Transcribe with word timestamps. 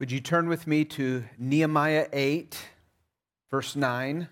Would 0.00 0.12
you 0.12 0.20
turn 0.20 0.48
with 0.48 0.68
me 0.68 0.84
to 0.84 1.24
Nehemiah 1.38 2.06
8, 2.12 2.56
verse 3.50 3.74
9? 3.74 4.28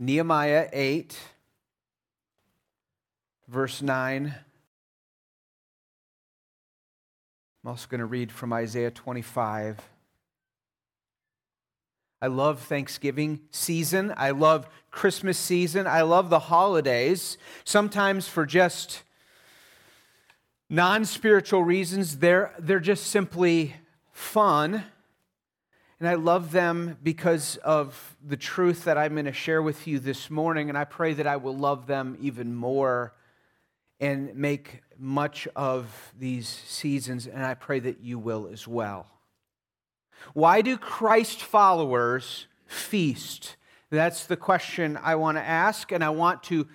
Nehemiah 0.00 0.68
8, 0.72 1.16
verse 3.46 3.80
9. 3.80 4.34
I'm 7.62 7.70
also 7.70 7.86
going 7.88 8.00
to 8.00 8.06
read 8.06 8.32
from 8.32 8.52
Isaiah 8.52 8.90
25. 8.90 9.78
I 12.20 12.26
love 12.26 12.60
Thanksgiving 12.60 13.42
season. 13.52 14.12
I 14.16 14.30
love 14.30 14.68
Christmas 14.90 15.38
season. 15.38 15.86
I 15.86 16.02
love 16.02 16.28
the 16.28 16.40
holidays. 16.40 17.38
Sometimes 17.62 18.26
for 18.26 18.44
just 18.44 19.04
non 20.68 21.04
spiritual 21.04 21.62
reasons, 21.62 22.18
they're, 22.18 22.52
they're 22.58 22.80
just 22.80 23.06
simply 23.06 23.74
fun. 24.20 24.84
And 25.98 26.08
I 26.08 26.14
love 26.14 26.52
them 26.52 26.98
because 27.02 27.56
of 27.56 28.16
the 28.24 28.36
truth 28.36 28.84
that 28.84 28.96
I'm 28.96 29.14
going 29.14 29.24
to 29.24 29.32
share 29.32 29.60
with 29.62 29.86
you 29.86 29.98
this 29.98 30.30
morning. 30.30 30.68
And 30.68 30.78
I 30.78 30.84
pray 30.84 31.14
that 31.14 31.26
I 31.26 31.36
will 31.36 31.56
love 31.56 31.86
them 31.86 32.16
even 32.20 32.54
more 32.54 33.14
and 33.98 34.34
make 34.36 34.82
much 34.98 35.48
of 35.56 36.12
these 36.18 36.46
seasons. 36.48 37.26
And 37.26 37.44
I 37.44 37.54
pray 37.54 37.80
that 37.80 38.00
you 38.00 38.18
will 38.18 38.48
as 38.52 38.68
well. 38.68 39.08
Why 40.32 40.62
do 40.62 40.76
Christ 40.76 41.42
followers 41.42 42.46
feast? 42.66 43.56
That's 43.90 44.26
the 44.26 44.36
question 44.36 44.98
I 45.02 45.16
want 45.16 45.38
to 45.38 45.42
ask. 45.42 45.92
And 45.92 46.04
I 46.04 46.10
want 46.10 46.42
to 46.44 46.68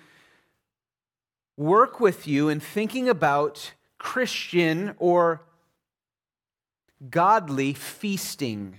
work 1.56 2.00
with 2.00 2.28
you 2.28 2.48
in 2.48 2.60
thinking 2.60 3.08
about 3.08 3.72
Christian 3.98 4.94
or 4.98 5.42
godly 7.10 7.74
feasting. 7.74 8.76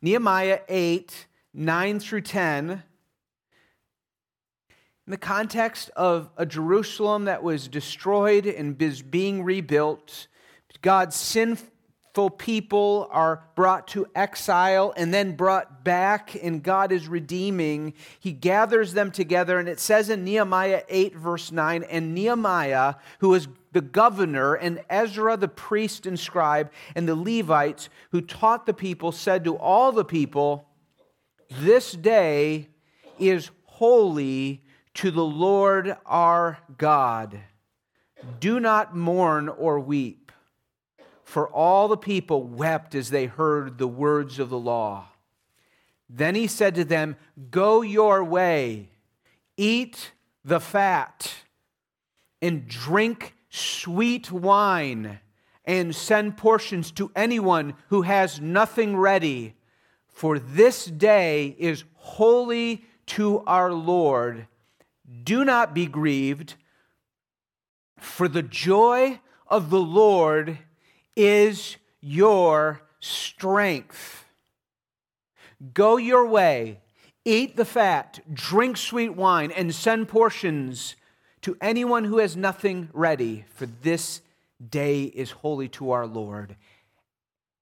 Nehemiah 0.00 0.60
8, 0.68 1.26
9 1.54 2.00
through 2.00 2.20
10. 2.22 2.70
In 2.70 5.10
the 5.10 5.16
context 5.16 5.90
of 5.96 6.30
a 6.36 6.46
Jerusalem 6.46 7.24
that 7.24 7.42
was 7.42 7.68
destroyed 7.68 8.46
and 8.46 8.80
is 8.80 9.02
being 9.02 9.42
rebuilt, 9.42 10.28
God's 10.80 11.16
sinful 11.16 11.71
people 12.30 13.08
are 13.10 13.44
brought 13.54 13.88
to 13.88 14.06
exile 14.14 14.92
and 14.96 15.14
then 15.14 15.34
brought 15.34 15.82
back, 15.82 16.36
and 16.42 16.62
God 16.62 16.92
is 16.92 17.08
redeeming. 17.08 17.94
He 18.20 18.32
gathers 18.32 18.92
them 18.92 19.10
together, 19.10 19.58
and 19.58 19.68
it 19.68 19.80
says 19.80 20.10
in 20.10 20.22
Nehemiah 20.22 20.82
8, 20.88 21.16
verse 21.16 21.50
9, 21.50 21.82
and 21.84 22.14
Nehemiah, 22.14 22.96
who 23.20 23.32
is 23.34 23.48
the 23.72 23.80
governor, 23.80 24.54
and 24.54 24.82
Ezra 24.90 25.38
the 25.38 25.48
priest 25.48 26.06
and 26.06 26.20
scribe, 26.20 26.70
and 26.94 27.08
the 27.08 27.16
Levites 27.16 27.88
who 28.10 28.20
taught 28.20 28.66
the 28.66 28.74
people, 28.74 29.10
said 29.10 29.44
to 29.44 29.56
all 29.56 29.90
the 29.90 30.04
people, 30.04 30.68
This 31.50 31.92
day 31.92 32.68
is 33.18 33.50
holy 33.64 34.62
to 34.94 35.10
the 35.10 35.24
Lord 35.24 35.96
our 36.04 36.58
God. 36.76 37.40
Do 38.38 38.60
not 38.60 38.94
mourn 38.94 39.48
or 39.48 39.80
weep. 39.80 40.21
For 41.32 41.48
all 41.48 41.88
the 41.88 41.96
people 41.96 42.42
wept 42.42 42.94
as 42.94 43.08
they 43.08 43.24
heard 43.24 43.78
the 43.78 43.88
words 43.88 44.38
of 44.38 44.50
the 44.50 44.58
law. 44.58 45.06
Then 46.06 46.34
he 46.34 46.46
said 46.46 46.74
to 46.74 46.84
them, 46.84 47.16
Go 47.50 47.80
your 47.80 48.22
way, 48.22 48.90
eat 49.56 50.12
the 50.44 50.60
fat, 50.60 51.32
and 52.42 52.68
drink 52.68 53.34
sweet 53.48 54.30
wine 54.30 55.20
and 55.64 55.96
send 55.96 56.36
portions 56.36 56.90
to 56.90 57.10
anyone 57.16 57.76
who 57.88 58.02
has 58.02 58.38
nothing 58.38 58.98
ready. 58.98 59.54
For 60.08 60.38
this 60.38 60.84
day 60.84 61.56
is 61.58 61.84
holy 61.94 62.84
to 63.06 63.40
our 63.46 63.72
Lord. 63.72 64.48
Do 65.24 65.46
not 65.46 65.72
be 65.72 65.86
grieved, 65.86 66.56
for 67.96 68.28
the 68.28 68.42
joy 68.42 69.18
of 69.46 69.70
the 69.70 69.80
Lord 69.80 70.58
is 71.16 71.76
your 72.00 72.82
strength. 73.00 74.24
Go 75.74 75.96
your 75.96 76.26
way, 76.26 76.80
eat 77.24 77.56
the 77.56 77.64
fat, 77.64 78.20
drink 78.32 78.76
sweet 78.76 79.10
wine, 79.10 79.50
and 79.50 79.74
send 79.74 80.08
portions 80.08 80.96
to 81.42 81.56
anyone 81.60 82.04
who 82.04 82.18
has 82.18 82.36
nothing 82.36 82.88
ready, 82.92 83.44
for 83.54 83.66
this 83.66 84.22
day 84.70 85.04
is 85.04 85.30
holy 85.30 85.68
to 85.68 85.90
our 85.90 86.06
Lord. 86.06 86.56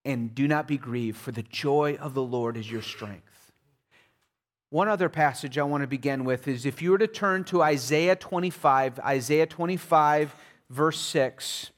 And 0.04 0.34
do 0.34 0.48
not 0.48 0.66
be 0.66 0.78
grieved, 0.78 1.18
for 1.18 1.32
the 1.32 1.42
joy 1.42 1.96
of 2.00 2.14
the 2.14 2.22
Lord 2.22 2.56
is 2.56 2.70
your 2.70 2.82
strength. 2.82 3.52
One 4.70 4.88
other 4.88 5.08
passage 5.08 5.58
I 5.58 5.64
want 5.64 5.82
to 5.82 5.88
begin 5.88 6.24
with 6.24 6.46
is 6.46 6.64
if 6.64 6.80
you 6.80 6.92
were 6.92 6.98
to 6.98 7.06
turn 7.06 7.44
to 7.44 7.62
Isaiah 7.62 8.16
25, 8.16 9.00
Isaiah 9.00 9.46
25, 9.46 10.34
verse 10.70 11.00
6. 11.00 11.70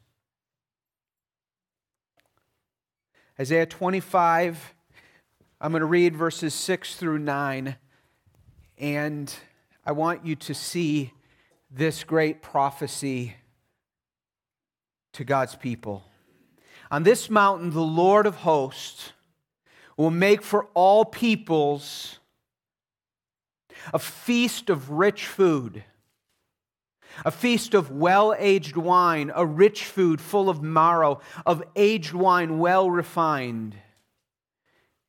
Isaiah 3.40 3.64
25, 3.64 4.74
I'm 5.58 5.72
going 5.72 5.80
to 5.80 5.86
read 5.86 6.14
verses 6.14 6.52
6 6.52 6.96
through 6.96 7.18
9, 7.18 7.76
and 8.76 9.34
I 9.86 9.92
want 9.92 10.26
you 10.26 10.36
to 10.36 10.52
see 10.52 11.14
this 11.70 12.04
great 12.04 12.42
prophecy 12.42 13.36
to 15.14 15.24
God's 15.24 15.54
people. 15.54 16.04
On 16.90 17.04
this 17.04 17.30
mountain, 17.30 17.70
the 17.70 17.80
Lord 17.80 18.26
of 18.26 18.36
hosts 18.36 19.12
will 19.96 20.10
make 20.10 20.42
for 20.42 20.66
all 20.74 21.06
peoples 21.06 22.18
a 23.94 23.98
feast 23.98 24.68
of 24.68 24.90
rich 24.90 25.26
food, 25.26 25.84
a 27.24 27.30
feast 27.30 27.74
of 27.74 27.90
well 27.90 28.34
aged 28.38 28.76
wine, 28.76 29.32
a 29.34 29.46
rich 29.46 29.84
food 29.84 30.20
full 30.20 30.48
of 30.48 30.62
marrow, 30.62 31.20
of 31.46 31.62
aged 31.76 32.14
wine 32.14 32.58
well 32.58 32.90
refined. 32.90 33.76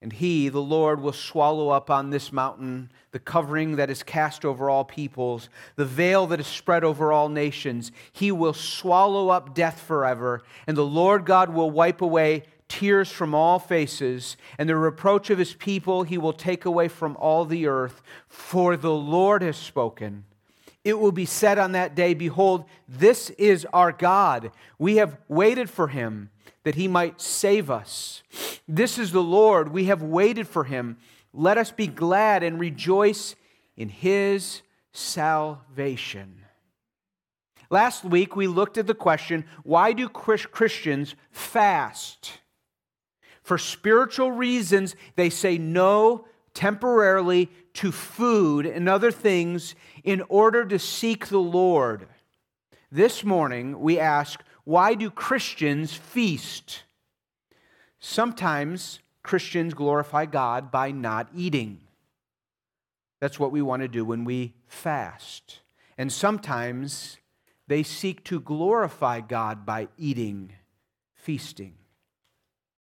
And 0.02 0.12
he, 0.12 0.50
the 0.50 0.62
Lord, 0.62 1.00
will 1.00 1.14
swallow 1.14 1.70
up 1.70 1.90
on 1.90 2.10
this 2.10 2.34
mountain 2.34 2.92
the 3.12 3.20
covering 3.20 3.78
that 3.78 3.90
is 3.90 4.04
cast 4.04 4.44
over 4.44 4.70
all 4.70 4.84
peoples, 4.84 5.48
the 5.78 5.86
veil 5.86 6.28
that 6.28 6.42
is 6.42 6.48
spread 6.48 6.84
over 6.84 7.14
all 7.14 7.30
nations. 7.30 7.92
He 8.12 8.30
will 8.30 8.54
swallow 8.54 9.30
up 9.30 9.56
death 9.56 9.80
forever, 9.80 10.44
and 10.68 10.76
the 10.76 10.86
Lord 10.86 11.26
God 11.26 11.52
will 11.52 11.72
wipe 11.72 12.02
away 12.02 12.44
tears 12.68 13.12
from 13.12 13.36
all 13.36 13.60
faces, 13.60 14.36
and 14.58 14.68
the 14.68 14.76
reproach 14.76 15.30
of 15.30 15.38
his 15.38 15.54
people 15.54 16.04
he 16.04 16.18
will 16.18 16.34
take 16.34 16.66
away 16.66 16.88
from 16.88 17.16
all 17.18 17.46
the 17.46 17.68
earth. 17.68 18.02
For 18.28 18.76
the 18.76 18.94
Lord 18.94 19.42
has 19.42 19.58
spoken. 19.58 20.26
It 20.84 21.00
will 21.00 21.12
be 21.12 21.26
said 21.26 21.58
on 21.58 21.72
that 21.74 21.96
day, 21.96 22.14
Behold, 22.14 22.66
this 22.88 23.30
is 23.32 23.66
our 23.74 23.92
God. 23.92 24.52
We 24.78 24.98
have 24.98 25.18
waited 25.28 25.70
for 25.70 25.88
him 25.88 26.30
that 26.64 26.76
he 26.76 26.88
might 26.88 27.22
save 27.22 27.70
us. 27.70 28.24
This 28.68 28.98
is 28.98 29.12
the 29.12 29.24
Lord. 29.24 29.72
We 29.72 29.86
have 29.86 30.02
waited 30.02 30.48
for 30.48 30.66
him. 30.66 30.98
Let 31.34 31.58
us 31.58 31.72
be 31.72 31.88
glad 31.88 32.44
and 32.44 32.60
rejoice 32.60 33.36
in 33.76 33.90
his 33.90 34.62
salvation. 34.92 36.44
Last 37.70 38.04
week, 38.04 38.36
we 38.36 38.48
looked 38.48 38.78
at 38.78 38.88
the 38.88 38.94
question 38.94 39.46
why 39.64 39.94
do 39.94 40.08
Christians 40.08 41.16
fast? 41.32 42.40
For 43.42 43.58
spiritual 43.58 44.32
reasons, 44.32 44.96
they 45.16 45.30
say 45.30 45.58
no 45.58 46.26
temporarily 46.54 47.50
to 47.74 47.92
food 47.92 48.66
and 48.66 48.88
other 48.88 49.12
things 49.12 49.76
in 50.04 50.22
order 50.30 50.66
to 50.66 50.78
seek 50.78 51.28
the 51.28 51.40
Lord. 51.40 52.08
This 52.92 53.24
morning, 53.24 53.80
we 53.80 54.00
ask 54.00 54.42
why 54.66 54.94
do 54.94 55.10
Christians 55.10 55.94
feast? 55.94 56.84
Sometimes 58.00 59.00
Christians 59.24 59.74
glorify 59.74 60.26
God 60.26 60.72
by 60.72 60.92
not 60.92 61.30
eating. 61.36 61.82
That's 63.20 63.40
what 63.40 63.52
we 63.52 63.62
want 63.62 63.82
to 63.82 63.88
do 63.88 64.06
when 64.06 64.26
we 64.26 64.54
fast. 64.68 65.60
And 65.98 66.12
sometimes 66.12 67.18
they 67.68 67.84
seek 67.84 68.24
to 68.26 68.40
glorify 68.40 69.22
God 69.22 69.66
by 69.66 69.88
eating, 69.98 70.52
feasting. 71.14 71.76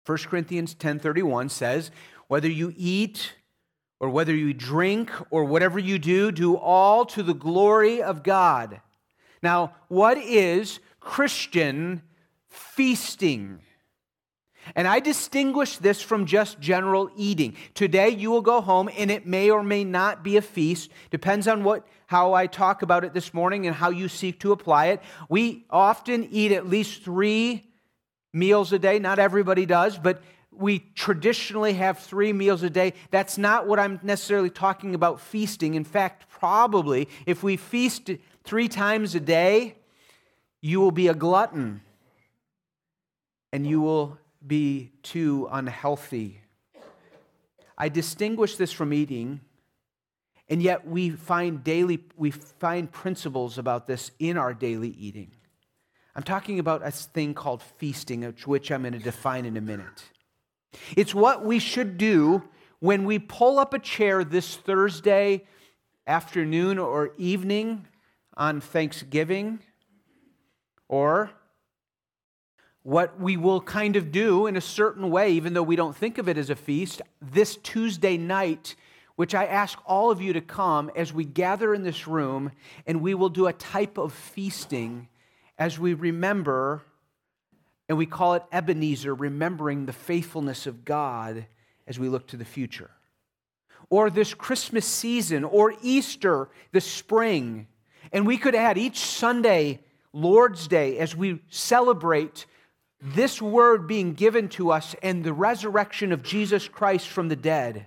1 0.06 0.28
Corinthians 0.28 0.74
10:31 0.74 1.50
says, 1.50 1.92
"Whether 2.28 2.50
you 2.50 2.74
eat 2.76 3.34
or 4.00 4.10
whether 4.10 4.36
you 4.36 4.54
drink 4.54 5.12
or 5.30 5.46
whatever 5.46 5.80
you 5.80 5.98
do, 5.98 6.32
do 6.32 6.56
all 6.56 7.06
to 7.06 7.24
the 7.24 7.34
glory 7.34 8.02
of 8.02 8.24
God." 8.24 8.82
Now, 9.42 9.74
what 9.88 10.18
is 10.18 10.80
Christian 11.00 12.02
feasting? 12.50 13.60
And 14.76 14.88
I 14.88 15.00
distinguish 15.00 15.78
this 15.78 16.02
from 16.02 16.26
just 16.26 16.60
general 16.60 17.12
eating. 17.16 17.56
Today 17.76 18.10
you 18.10 18.32
will 18.32 18.42
go 18.42 18.62
home 18.62 18.90
and 18.98 19.12
it 19.12 19.28
may 19.28 19.52
or 19.52 19.62
may 19.62 19.84
not 19.84 20.24
be 20.24 20.38
a 20.38 20.42
feast. 20.42 20.90
Depends 21.12 21.48
on 21.48 21.64
what 21.64 21.88
how 22.08 22.34
I 22.34 22.48
talk 22.48 22.82
about 22.82 23.04
it 23.04 23.14
this 23.14 23.34
morning 23.34 23.68
and 23.68 23.76
how 23.76 23.92
you 23.92 24.08
seek 24.08 24.40
to 24.40 24.52
apply 24.52 24.88
it. 24.88 25.02
We 25.30 25.66
often 25.70 26.28
eat 26.32 26.52
at 26.52 26.68
least 26.68 27.04
3 27.04 27.68
meals 28.34 28.74
a 28.74 28.80
day. 28.80 28.98
Not 28.98 29.20
everybody 29.20 29.68
does, 29.68 30.00
but 30.00 30.22
we 30.58 30.80
traditionally 30.96 31.74
have 31.74 32.00
three 32.00 32.34
meals 32.34 32.64
a 32.64 32.70
day. 32.70 32.94
That's 33.12 33.38
not 33.38 33.68
what 33.68 33.80
I'm 33.80 34.00
necessarily 34.04 34.50
talking 34.50 34.96
about 34.96 35.20
feasting. 35.20 35.76
In 35.76 35.84
fact, 35.84 36.30
probably 36.30 37.08
if 37.26 37.44
we 37.44 37.58
feast 37.58 38.12
three 38.44 38.68
times 38.68 39.16
a 39.16 39.20
day, 39.20 39.76
you 40.62 40.80
will 40.80 40.92
be 40.92 41.08
a 41.08 41.14
glutton 41.14 41.82
and 43.52 43.66
you 43.66 43.82
will 43.82 44.18
be 44.46 44.92
too 45.02 45.48
unhealthy. 45.52 46.42
I 47.78 47.90
distinguish 47.90 48.56
this 48.56 48.72
from 48.72 48.94
eating, 48.94 49.42
and 50.50 50.62
yet 50.62 50.88
we 50.88 51.10
find 51.10 51.64
daily 51.64 52.04
we 52.16 52.32
find 52.32 52.92
principles 52.92 53.58
about 53.58 53.88
this 53.88 54.12
in 54.20 54.38
our 54.38 54.54
daily 54.54 54.90
eating. 54.90 55.32
I'm 56.16 56.24
talking 56.24 56.60
about 56.60 56.86
a 56.86 56.92
thing 56.92 57.34
called 57.34 57.62
feasting, 57.62 58.24
which 58.46 58.72
I'm 58.72 58.82
going 58.84 58.94
to 58.94 59.00
define 59.00 59.46
in 59.46 59.58
a 59.58 59.62
minute. 59.62 60.04
It's 60.96 61.16
what 61.16 61.44
we 61.44 61.60
should 61.60 61.98
do 61.98 62.44
when 62.80 63.06
we 63.06 63.20
pull 63.20 63.58
up 63.60 63.74
a 63.74 63.80
chair 63.80 64.24
this 64.24 64.56
Thursday 64.56 65.46
afternoon 66.08 66.78
or 66.78 67.12
evening 67.18 67.88
on 68.38 68.62
Thanksgiving, 68.62 69.60
or 70.88 71.32
what 72.84 73.20
we 73.20 73.38
will 73.38 73.62
kind 73.62 73.96
of 73.96 74.12
do 74.12 74.46
in 74.46 74.56
a 74.56 74.62
certain 74.62 75.10
way, 75.10 75.32
even 75.32 75.54
though 75.54 75.64
we 75.64 75.76
don't 75.76 75.96
think 75.96 76.18
of 76.18 76.30
it 76.30 76.38
as 76.38 76.50
a 76.52 76.56
feast, 76.56 77.02
this 77.20 77.56
Tuesday 77.58 78.18
night, 78.18 78.76
which 79.16 79.34
I 79.34 79.46
ask 79.46 79.80
all 79.88 80.12
of 80.12 80.22
you 80.22 80.34
to 80.34 80.42
come 80.42 80.92
as 80.96 81.12
we 81.12 81.24
gather 81.24 81.74
in 81.74 81.82
this 81.84 82.08
room, 82.08 82.52
and 82.86 83.02
we 83.02 83.16
will 83.16 83.30
do 83.30 83.48
a 83.48 83.54
type 83.54 83.98
of 83.98 84.14
feasting 84.14 85.08
as 85.58 85.80
we 85.80 85.94
remember, 85.94 86.84
and 87.88 87.98
we 87.98 88.06
call 88.06 88.34
it 88.34 88.44
Ebenezer, 88.52 89.14
remembering 89.14 89.86
the 89.86 89.94
faithfulness 89.94 90.66
of 90.66 90.86
God 90.86 91.46
as 91.88 92.00
we 92.00 92.10
look 92.10 92.28
to 92.28 92.38
the 92.38 92.46
future. 92.46 92.90
Or 93.90 94.10
this 94.10 94.34
Christmas 94.34 94.86
season, 94.86 95.44
or 95.44 95.76
Easter, 95.82 96.50
the 96.72 96.82
spring. 96.82 97.68
And 98.12 98.26
we 98.26 98.38
could 98.38 98.56
add 98.56 98.78
each 98.78 98.98
Sunday, 98.98 99.82
Lord's 100.12 100.68
Day, 100.68 100.98
as 100.98 101.16
we 101.16 101.42
celebrate 101.50 102.48
this 103.00 103.42
word 103.42 103.88
being 103.88 104.14
given 104.14 104.50
to 104.50 104.72
us 104.72 104.96
and 105.04 105.24
the 105.24 105.34
resurrection 105.34 106.12
of 106.12 106.24
Jesus 106.24 106.68
Christ 106.68 107.08
from 107.08 107.28
the 107.28 107.36
dead. 107.36 107.86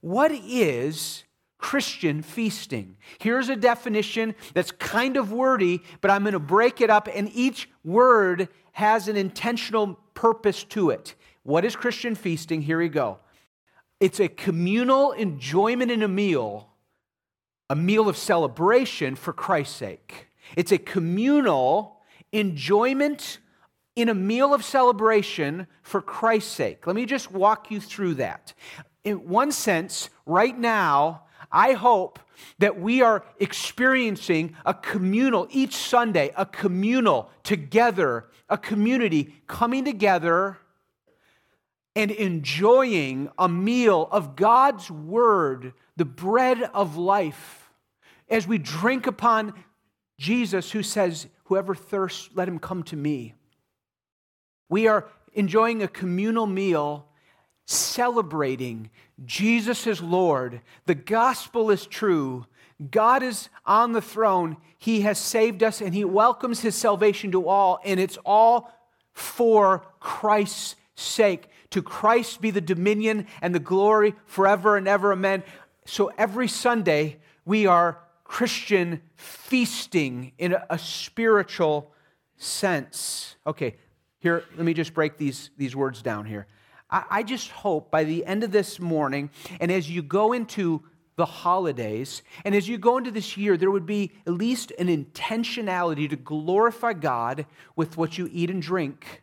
What 0.00 0.30
is 0.30 1.24
Christian 1.58 2.22
feasting? 2.22 2.96
Here's 3.18 3.48
a 3.48 3.56
definition 3.56 4.34
that's 4.54 4.70
kind 4.70 5.16
of 5.16 5.32
wordy, 5.32 5.82
but 6.00 6.10
I'm 6.10 6.22
going 6.22 6.32
to 6.32 6.38
break 6.38 6.80
it 6.80 6.88
up, 6.88 7.08
and 7.12 7.30
each 7.34 7.68
word 7.84 8.48
has 8.72 9.08
an 9.08 9.16
intentional 9.16 9.98
purpose 10.14 10.64
to 10.64 10.90
it. 10.90 11.14
What 11.42 11.64
is 11.64 11.76
Christian 11.76 12.14
feasting? 12.14 12.62
Here 12.62 12.78
we 12.78 12.88
go. 12.88 13.18
It's 14.00 14.20
a 14.20 14.28
communal 14.28 15.12
enjoyment 15.12 15.90
in 15.90 16.02
a 16.02 16.08
meal, 16.08 16.70
a 17.68 17.74
meal 17.74 18.08
of 18.08 18.16
celebration 18.16 19.16
for 19.16 19.32
Christ's 19.32 19.76
sake. 19.76 20.28
It's 20.56 20.72
a 20.72 20.78
communal 20.78 22.00
enjoyment 22.32 23.38
in 23.96 24.08
a 24.08 24.14
meal 24.14 24.54
of 24.54 24.64
celebration 24.64 25.66
for 25.82 26.00
Christ's 26.00 26.52
sake. 26.52 26.86
Let 26.86 26.94
me 26.94 27.04
just 27.04 27.32
walk 27.32 27.70
you 27.72 27.80
through 27.80 28.14
that. 28.14 28.54
In 29.02 29.28
one 29.28 29.50
sense, 29.50 30.10
right 30.24 30.56
now, 30.56 31.24
I 31.50 31.72
hope 31.72 32.18
that 32.58 32.80
we 32.80 33.02
are 33.02 33.24
experiencing 33.38 34.54
a 34.64 34.74
communal, 34.74 35.48
each 35.50 35.74
Sunday, 35.74 36.32
a 36.36 36.46
communal 36.46 37.30
together, 37.42 38.26
a 38.48 38.58
community 38.58 39.34
coming 39.46 39.84
together 39.84 40.58
and 41.96 42.10
enjoying 42.10 43.28
a 43.38 43.48
meal 43.48 44.08
of 44.12 44.36
God's 44.36 44.90
Word, 44.90 45.72
the 45.96 46.04
bread 46.04 46.62
of 46.74 46.96
life, 46.96 47.70
as 48.28 48.46
we 48.46 48.58
drink 48.58 49.06
upon 49.06 49.52
Jesus, 50.18 50.70
who 50.70 50.82
says, 50.82 51.26
Whoever 51.44 51.74
thirsts, 51.74 52.28
let 52.34 52.46
him 52.46 52.58
come 52.58 52.82
to 52.84 52.96
me. 52.96 53.34
We 54.68 54.86
are 54.86 55.08
enjoying 55.32 55.82
a 55.82 55.88
communal 55.88 56.46
meal 56.46 57.07
celebrating 57.68 58.88
Jesus 59.24 59.86
is 59.86 60.00
Lord. 60.00 60.60
The 60.86 60.94
gospel 60.94 61.70
is 61.70 61.86
true. 61.86 62.46
God 62.90 63.22
is 63.22 63.48
on 63.66 63.92
the 63.92 64.00
throne. 64.00 64.56
He 64.78 65.02
has 65.02 65.18
saved 65.18 65.62
us 65.62 65.80
and 65.80 65.94
He 65.94 66.04
welcomes 66.04 66.60
His 66.60 66.74
salvation 66.74 67.32
to 67.32 67.48
all, 67.48 67.80
and 67.84 68.00
it's 68.00 68.18
all 68.24 68.72
for 69.12 69.84
Christ's 70.00 70.76
sake. 70.94 71.48
To 71.70 71.82
Christ 71.82 72.40
be 72.40 72.50
the 72.50 72.60
dominion 72.62 73.26
and 73.42 73.54
the 73.54 73.60
glory 73.60 74.14
forever 74.24 74.76
and 74.76 74.88
ever. 74.88 75.12
Amen. 75.12 75.42
So 75.84 76.10
every 76.16 76.48
Sunday, 76.48 77.18
we 77.44 77.66
are 77.66 77.98
Christian 78.24 79.02
feasting 79.16 80.32
in 80.38 80.56
a, 80.70 80.78
spiritual 80.78 81.92
sense. 82.36 83.36
Okay, 83.46 83.76
here, 84.20 84.44
let 84.56 84.64
me 84.64 84.72
just 84.72 84.94
break 84.94 85.18
these, 85.18 85.50
these 85.58 85.74
words 85.76 86.00
down 86.00 86.24
here. 86.24 86.46
I, 86.90 87.22
just 87.22 87.50
hope 87.50 87.90
by 87.90 88.04
the 88.04 88.24
end 88.24 88.44
of 88.44 88.50
this 88.50 88.80
morning, 88.80 89.30
and 89.60 89.70
as 89.70 89.90
you 89.90 90.02
go 90.02 90.32
into 90.32 90.82
the 91.16 91.26
holidays, 91.26 92.22
and 92.44 92.54
as 92.54 92.68
you 92.68 92.78
go 92.78 92.96
into 92.96 93.10
this 93.10 93.36
year, 93.36 93.56
there 93.56 93.70
would 93.70 93.84
be 93.84 94.12
at 94.26 94.32
least 94.32 94.72
an 94.78 94.86
intentionality 94.86 96.08
to 96.08 96.16
glorify 96.16 96.94
God 96.94 97.44
with 97.76 97.96
what 97.96 98.16
you 98.16 98.28
eat 98.32 98.48
and 98.48 98.62
drink, 98.62 99.22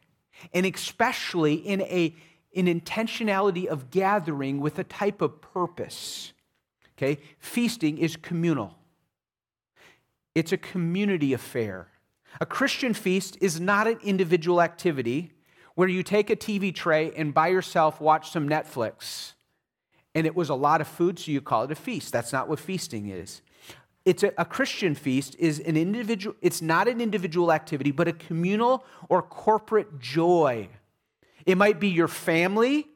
and 0.53 0.65
especially 0.65 1.55
in 1.55 1.81
a, 1.81 2.13
an 2.55 2.67
intentionality 2.67 3.65
of 3.65 3.89
gathering 3.89 4.59
with 4.59 4.77
a 4.77 4.83
type 4.83 5.21
of 5.21 5.41
purpose. 5.41 6.33
Okay? 6.97 7.19
Feasting 7.39 7.97
is 7.97 8.15
communal, 8.15 8.75
it's 10.35 10.51
a 10.51 10.57
community 10.57 11.33
affair. 11.33 11.87
A 12.41 12.45
Christian 12.45 12.93
feast 12.93 13.37
is 13.39 13.61
not 13.61 13.87
an 13.87 13.97
individual 14.03 14.61
activity 14.61 15.31
where 15.75 15.87
you 15.87 16.03
take 16.03 16.29
a 16.29 16.35
TV 16.35 16.73
tray 16.73 17.11
and 17.15 17.33
by 17.33 17.47
yourself 17.47 18.01
watch 18.01 18.31
some 18.31 18.49
Netflix. 18.49 19.33
And 20.13 20.25
it 20.25 20.35
was 20.35 20.49
a 20.49 20.55
lot 20.55 20.81
of 20.81 20.87
food, 20.87 21.19
so 21.19 21.31
you 21.31 21.41
call 21.41 21.63
it 21.63 21.71
a 21.71 21.75
feast. 21.75 22.11
That's 22.11 22.31
not 22.31 22.47
what 22.47 22.59
feasting 22.59 23.09
is. 23.09 23.41
It's 24.05 24.23
a, 24.23 24.31
a 24.37 24.45
Christian 24.45 24.95
feast 24.95 25.35
is 25.39 25.59
an 25.59 25.75
individual, 25.75 26.35
it's 26.41 26.61
not 26.61 26.87
an 26.87 27.01
individual 27.01 27.51
activity, 27.51 27.91
but 27.91 28.07
a 28.07 28.13
communal 28.13 28.85
or 29.09 29.21
corporate 29.21 29.99
joy. 29.99 30.69
It 31.45 31.57
might 31.57 31.79
be 31.79 31.89
your 31.89 32.07
family 32.07 32.87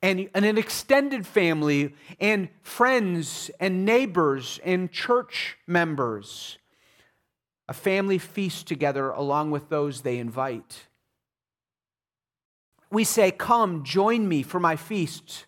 and, 0.00 0.30
and 0.34 0.44
an 0.44 0.56
extended 0.56 1.26
family 1.26 1.94
and 2.20 2.48
friends 2.62 3.50
and 3.60 3.84
neighbors 3.84 4.60
and 4.64 4.90
church 4.90 5.58
members 5.66 6.58
a 7.68 7.74
family 7.74 8.16
feast 8.18 8.66
together 8.66 9.10
along 9.10 9.50
with 9.50 9.68
those 9.68 10.00
they 10.00 10.18
invite. 10.18 10.86
We 12.90 13.04
say, 13.04 13.30
Come, 13.30 13.84
join 13.84 14.28
me 14.28 14.42
for 14.42 14.60
my 14.60 14.76
feast, 14.76 15.46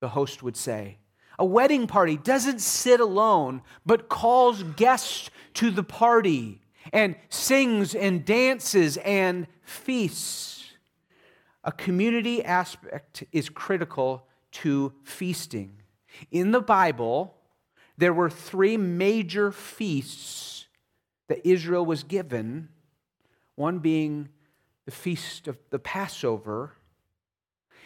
the 0.00 0.08
host 0.10 0.42
would 0.42 0.56
say. 0.56 0.98
A 1.38 1.44
wedding 1.44 1.86
party 1.86 2.16
doesn't 2.16 2.60
sit 2.60 3.00
alone, 3.00 3.62
but 3.86 4.08
calls 4.08 4.62
guests 4.62 5.30
to 5.54 5.70
the 5.70 5.82
party 5.82 6.60
and 6.92 7.16
sings 7.28 7.94
and 7.94 8.24
dances 8.24 8.96
and 8.98 9.46
feasts. 9.62 10.72
A 11.64 11.72
community 11.72 12.44
aspect 12.44 13.24
is 13.32 13.48
critical 13.48 14.26
to 14.50 14.92
feasting. 15.04 15.78
In 16.30 16.50
the 16.50 16.60
Bible, 16.60 17.34
there 17.96 18.12
were 18.12 18.30
three 18.30 18.76
major 18.76 19.52
feasts 19.52 20.66
that 21.28 21.46
Israel 21.48 21.86
was 21.86 22.02
given, 22.02 22.68
one 23.54 23.78
being 23.78 24.28
the 24.84 24.90
feast 24.90 25.48
of 25.48 25.58
the 25.70 25.78
Passover, 25.78 26.72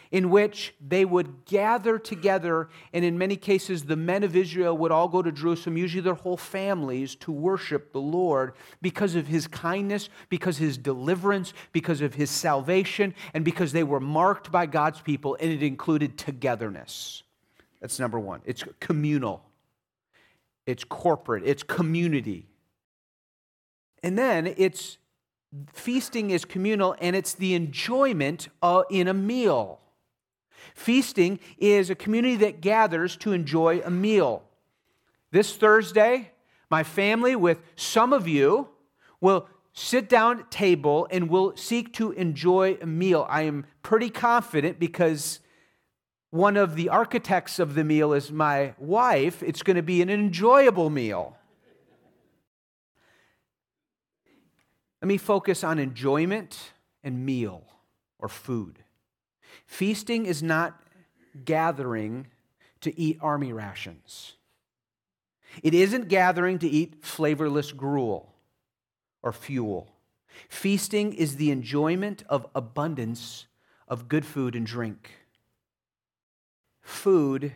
in 0.09 0.29
which 0.29 0.73
they 0.79 1.03
would 1.03 1.45
gather 1.45 1.99
together, 1.99 2.69
and 2.93 3.03
in 3.03 3.17
many 3.17 3.35
cases, 3.35 3.83
the 3.83 3.97
men 3.97 4.23
of 4.23 4.35
Israel 4.37 4.77
would 4.77 4.91
all 4.91 5.09
go 5.09 5.21
to 5.21 5.31
Jerusalem, 5.33 5.75
usually 5.75 6.01
their 6.01 6.13
whole 6.13 6.37
families, 6.37 7.13
to 7.15 7.31
worship 7.31 7.91
the 7.91 7.99
Lord 7.99 8.53
because 8.81 9.15
of 9.15 9.27
his 9.27 9.47
kindness, 9.47 10.07
because 10.29 10.57
his 10.57 10.77
deliverance, 10.77 11.53
because 11.73 11.99
of 11.99 12.13
his 12.13 12.29
salvation, 12.29 13.13
and 13.33 13.43
because 13.43 13.73
they 13.73 13.83
were 13.83 13.99
marked 13.99 14.49
by 14.49 14.65
God's 14.65 15.01
people, 15.01 15.35
and 15.41 15.51
it 15.51 15.61
included 15.61 16.17
togetherness. 16.17 17.23
That's 17.81 17.99
number 17.99 18.19
one. 18.19 18.41
It's 18.45 18.63
communal, 18.79 19.43
it's 20.65 20.85
corporate, 20.85 21.43
it's 21.45 21.63
community. 21.63 22.47
And 24.03 24.17
then 24.17 24.53
it's 24.57 24.97
feasting 25.73 26.29
is 26.31 26.45
communal 26.45 26.95
and 26.99 27.15
it's 27.15 27.33
the 27.33 27.53
enjoyment 27.53 28.49
uh, 28.61 28.83
in 28.89 29.07
a 29.07 29.13
meal. 29.13 29.79
Feasting 30.75 31.39
is 31.57 31.89
a 31.89 31.95
community 31.95 32.35
that 32.37 32.61
gathers 32.61 33.15
to 33.17 33.31
enjoy 33.31 33.81
a 33.83 33.89
meal. 33.89 34.43
This 35.31 35.55
Thursday, 35.55 36.31
my 36.69 36.83
family, 36.83 37.35
with 37.35 37.61
some 37.75 38.13
of 38.13 38.27
you, 38.27 38.69
will 39.19 39.47
sit 39.73 40.09
down 40.09 40.39
at 40.39 40.51
table 40.51 41.07
and 41.11 41.29
we'll 41.29 41.55
seek 41.55 41.93
to 41.93 42.11
enjoy 42.13 42.77
a 42.81 42.85
meal. 42.85 43.25
I 43.29 43.43
am 43.43 43.65
pretty 43.83 44.09
confident 44.09 44.79
because 44.79 45.39
one 46.29 46.57
of 46.57 46.75
the 46.75 46.89
architects 46.89 47.59
of 47.59 47.75
the 47.75 47.83
meal 47.83 48.13
is 48.13 48.31
my 48.31 48.73
wife. 48.77 49.41
It's 49.43 49.63
going 49.63 49.77
to 49.77 49.83
be 49.83 50.01
an 50.01 50.09
enjoyable 50.09 50.89
meal. 50.89 51.36
Let 55.01 55.07
me 55.07 55.17
focus 55.17 55.63
on 55.63 55.79
enjoyment 55.79 56.71
and 57.03 57.25
meal 57.25 57.63
or 58.19 58.27
food. 58.27 58.79
Feasting 59.65 60.25
is 60.25 60.41
not 60.41 60.81
gathering 61.45 62.27
to 62.81 62.97
eat 62.99 63.17
army 63.21 63.53
rations. 63.53 64.33
It 65.63 65.73
isn't 65.73 66.07
gathering 66.07 66.59
to 66.59 66.67
eat 66.67 67.03
flavorless 67.03 67.71
gruel 67.71 68.33
or 69.21 69.31
fuel. 69.31 69.91
Feasting 70.49 71.13
is 71.13 71.37
the 71.37 71.51
enjoyment 71.51 72.23
of 72.29 72.47
abundance 72.53 73.47
of 73.87 74.07
good 74.07 74.25
food 74.25 74.55
and 74.55 74.65
drink. 74.65 75.11
Food, 76.81 77.53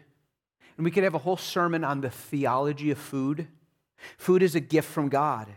and 0.77 0.85
we 0.85 0.91
could 0.91 1.03
have 1.03 1.15
a 1.15 1.19
whole 1.19 1.37
sermon 1.37 1.83
on 1.83 2.01
the 2.01 2.09
theology 2.09 2.91
of 2.91 2.97
food. 2.97 3.47
Food 4.17 4.41
is 4.41 4.55
a 4.55 4.59
gift 4.59 4.89
from 4.89 5.09
God. 5.09 5.47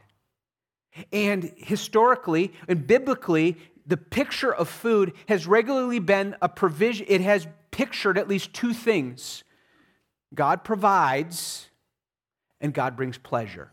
And 1.13 1.53
historically 1.57 2.53
and 2.69 2.87
biblically, 2.87 3.57
the 3.87 3.97
picture 3.97 4.53
of 4.53 4.69
food 4.69 5.13
has 5.29 5.47
regularly 5.47 5.99
been 5.99 6.37
a 6.41 6.49
provision, 6.49 7.07
it 7.09 7.21
has 7.21 7.47
pictured 7.71 8.17
at 8.17 8.29
least 8.29 8.53
two 8.53 8.73
things 8.73 9.45
God 10.33 10.65
provides, 10.65 11.69
and 12.61 12.75
God 12.75 12.97
brings 12.97 13.19
pleasure. 13.19 13.71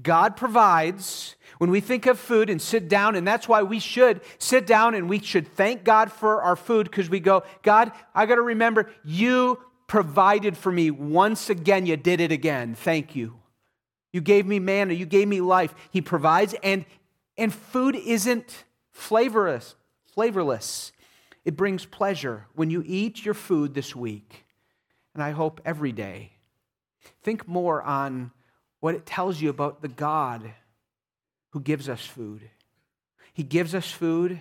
God 0.00 0.36
provides 0.36 1.36
when 1.58 1.70
we 1.70 1.80
think 1.80 2.06
of 2.06 2.18
food 2.18 2.48
and 2.48 2.60
sit 2.60 2.88
down, 2.88 3.16
and 3.16 3.26
that's 3.26 3.48
why 3.48 3.62
we 3.62 3.78
should 3.78 4.20
sit 4.38 4.66
down 4.66 4.94
and 4.94 5.08
we 5.08 5.20
should 5.20 5.48
thank 5.48 5.84
God 5.84 6.12
for 6.12 6.42
our 6.42 6.56
food 6.56 6.90
because 6.90 7.10
we 7.10 7.20
go, 7.20 7.42
God, 7.62 7.92
I 8.14 8.26
got 8.26 8.36
to 8.36 8.42
remember 8.42 8.90
you 9.04 9.58
provided 9.86 10.56
for 10.56 10.70
me 10.70 10.90
once 10.90 11.50
again. 11.50 11.86
You 11.86 11.96
did 11.96 12.20
it 12.20 12.30
again. 12.30 12.74
Thank 12.74 13.16
you. 13.16 13.40
You 14.12 14.20
gave 14.20 14.46
me 14.46 14.58
manna, 14.58 14.94
you 14.94 15.06
gave 15.06 15.28
me 15.28 15.40
life. 15.40 15.74
He 15.90 16.00
provides, 16.00 16.54
and, 16.62 16.84
and 17.38 17.52
food 17.52 17.94
isn't 17.94 18.64
flavorless, 18.90 19.74
flavorless. 20.14 20.92
It 21.44 21.56
brings 21.56 21.86
pleasure 21.86 22.46
when 22.54 22.70
you 22.70 22.82
eat 22.84 23.24
your 23.24 23.34
food 23.34 23.74
this 23.74 23.94
week, 23.94 24.44
and 25.14 25.22
I 25.22 25.30
hope 25.30 25.60
every 25.64 25.92
day. 25.92 26.32
Think 27.22 27.46
more 27.46 27.82
on 27.82 28.32
what 28.80 28.94
it 28.94 29.06
tells 29.06 29.40
you 29.40 29.50
about 29.50 29.82
the 29.82 29.88
God 29.88 30.54
who 31.50 31.60
gives 31.60 31.88
us 31.88 32.04
food. 32.04 32.42
He 33.32 33.42
gives 33.42 33.74
us 33.74 33.90
food 33.90 34.40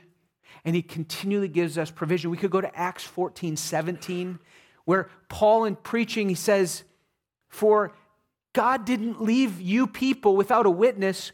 and 0.66 0.76
he 0.76 0.82
continually 0.82 1.48
gives 1.48 1.78
us 1.78 1.92
provision. 1.92 2.32
We 2.32 2.38
could 2.38 2.52
go 2.52 2.62
to 2.62 2.76
Acts 2.76 3.04
14, 3.04 3.56
17, 3.56 4.40
where 4.86 5.10
Paul, 5.28 5.66
in 5.66 5.76
preaching, 5.76 6.28
he 6.28 6.36
says, 6.36 6.84
For 7.48 7.94
God 8.60 8.84
didn't 8.84 9.22
leave 9.22 9.62
you 9.62 9.88
people 9.88 10.36
without 10.36 10.66
a 10.66 10.70
witness, 10.70 11.32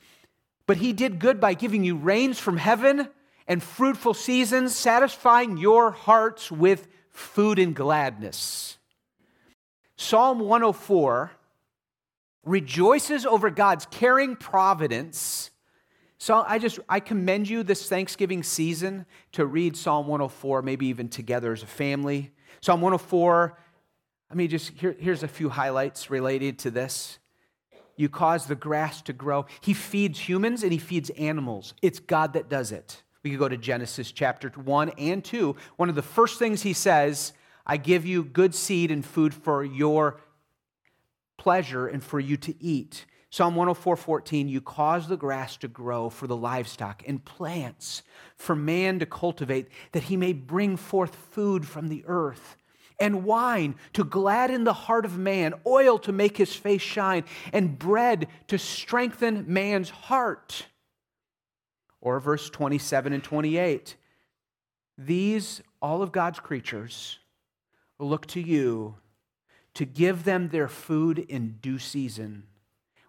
but 0.67 0.77
he 0.77 0.94
did 0.94 1.17
good 1.17 1.39
by 1.39 1.55
giving 1.55 1.84
you 1.84 1.96
rains 1.96 2.38
from 2.38 2.55
heaven 2.55 3.10
and 3.48 3.63
fruitful 3.63 4.13
seasons, 4.13 4.75
satisfying 4.75 5.58
your 5.58 5.89
hearts 5.89 6.51
with 6.51 6.88
food 7.10 7.58
and 7.58 7.75
gladness. 7.75 8.77
Psalm 9.98 10.38
104 10.38 11.32
rejoices 12.44 13.25
over 13.25 13.50
God's 13.50 13.88
caring 13.88 14.36
providence. 14.36 15.50
So 16.20 16.46
I 16.48 16.60
just 16.60 16.79
I 16.88 17.00
commend 17.00 17.50
you 17.50 17.63
this 17.63 17.89
Thanksgiving 17.89 18.44
season 18.44 19.08
to 19.32 19.48
read 19.48 19.75
Psalm 19.75 20.05
104, 20.05 20.62
maybe 20.62 20.86
even 20.86 21.10
together 21.10 21.53
as 21.53 21.63
a 21.63 21.65
family. 21.65 22.34
Psalm 22.62 22.82
104, 22.82 23.58
let 24.29 24.38
me 24.38 24.48
just 24.48 24.72
here, 24.72 24.96
here's 25.00 25.24
a 25.24 25.27
few 25.27 25.50
highlights 25.50 26.10
related 26.10 26.60
to 26.60 26.72
this. 26.72 27.20
You 27.98 28.10
cause 28.10 28.46
the 28.46 28.55
grass 28.55 29.01
to 29.03 29.13
grow. 29.13 29.46
He 29.62 29.74
feeds 29.74 30.20
humans 30.20 30.63
and 30.63 30.72
he 30.72 30.77
feeds 30.77 31.10
animals. 31.12 31.74
It's 31.82 32.00
God 32.00 32.34
that 32.34 32.50
does 32.50 32.72
it. 32.72 33.03
We 33.24 33.29
could 33.32 33.39
go 33.39 33.50
to 33.50 33.58
Genesis 33.58 34.12
chapter 34.12 34.50
1 34.50 34.89
and 34.98 35.24
2. 35.24 35.55
One 35.77 35.89
of 35.89 35.96
the 35.96 36.01
first 36.01 36.38
things 36.38 36.62
he 36.62 36.74
says, 36.74 37.34
I 37.65 37.77
give 37.77 38.05
you 38.05 38.24
good 38.24 38.53
seed 38.53 38.91
and 38.91 39.03
food 39.03 39.34
for 39.34 39.63
your 39.63 40.20
pleasure 41.38 41.88
and 41.88 42.03
for 42.03 42.20
you 42.20 42.38
to 42.38 42.63
eat. 42.63 43.05
Psalm 43.32 43.55
104 43.55 43.98
14, 43.98 44.48
you 44.48 44.62
cause 44.62 45.08
the 45.08 45.17
grass 45.17 45.58
to 45.58 45.67
grow 45.67 46.10
for 46.10 46.27
the 46.27 46.38
livestock 46.38 47.03
and 47.08 47.24
plants 47.25 48.03
for 48.38 48.55
man 48.55 49.00
to 49.00 49.05
cultivate, 49.05 49.67
that 49.91 50.03
he 50.03 50.15
may 50.15 50.32
bring 50.32 50.77
forth 50.77 51.15
food 51.15 51.67
from 51.67 51.89
the 51.89 52.03
earth, 52.08 52.55
and 53.00 53.24
wine 53.24 53.75
to 53.94 54.04
gladden 54.04 54.64
the 54.64 54.74
heart 54.74 55.06
of 55.06 55.18
man, 55.18 55.54
oil 55.66 55.98
to 56.00 56.12
make 56.12 56.38
his 56.38 56.56
face 56.56 56.82
shine, 56.82 57.24
and 57.54 57.78
bread 57.78 58.28
to 58.48 58.58
strengthen 58.58 59.46
man's 59.48 59.90
heart. 59.90 60.68
Or 62.02 62.20
verse 62.20 62.50
27 62.50 63.14
and 63.14 63.24
28. 63.24 63.96
These, 64.98 65.62
all 65.82 66.02
of 66.02 66.12
God's 66.12 66.40
creatures, 66.40 67.20
look 68.00 68.25
to 68.28 68.42
you 68.42 68.96
to 69.74 69.86
give 69.86 70.24
them 70.24 70.50
their 70.50 70.68
food 70.68 71.20
in 71.20 71.58
due 71.62 71.80
season. 71.80 72.44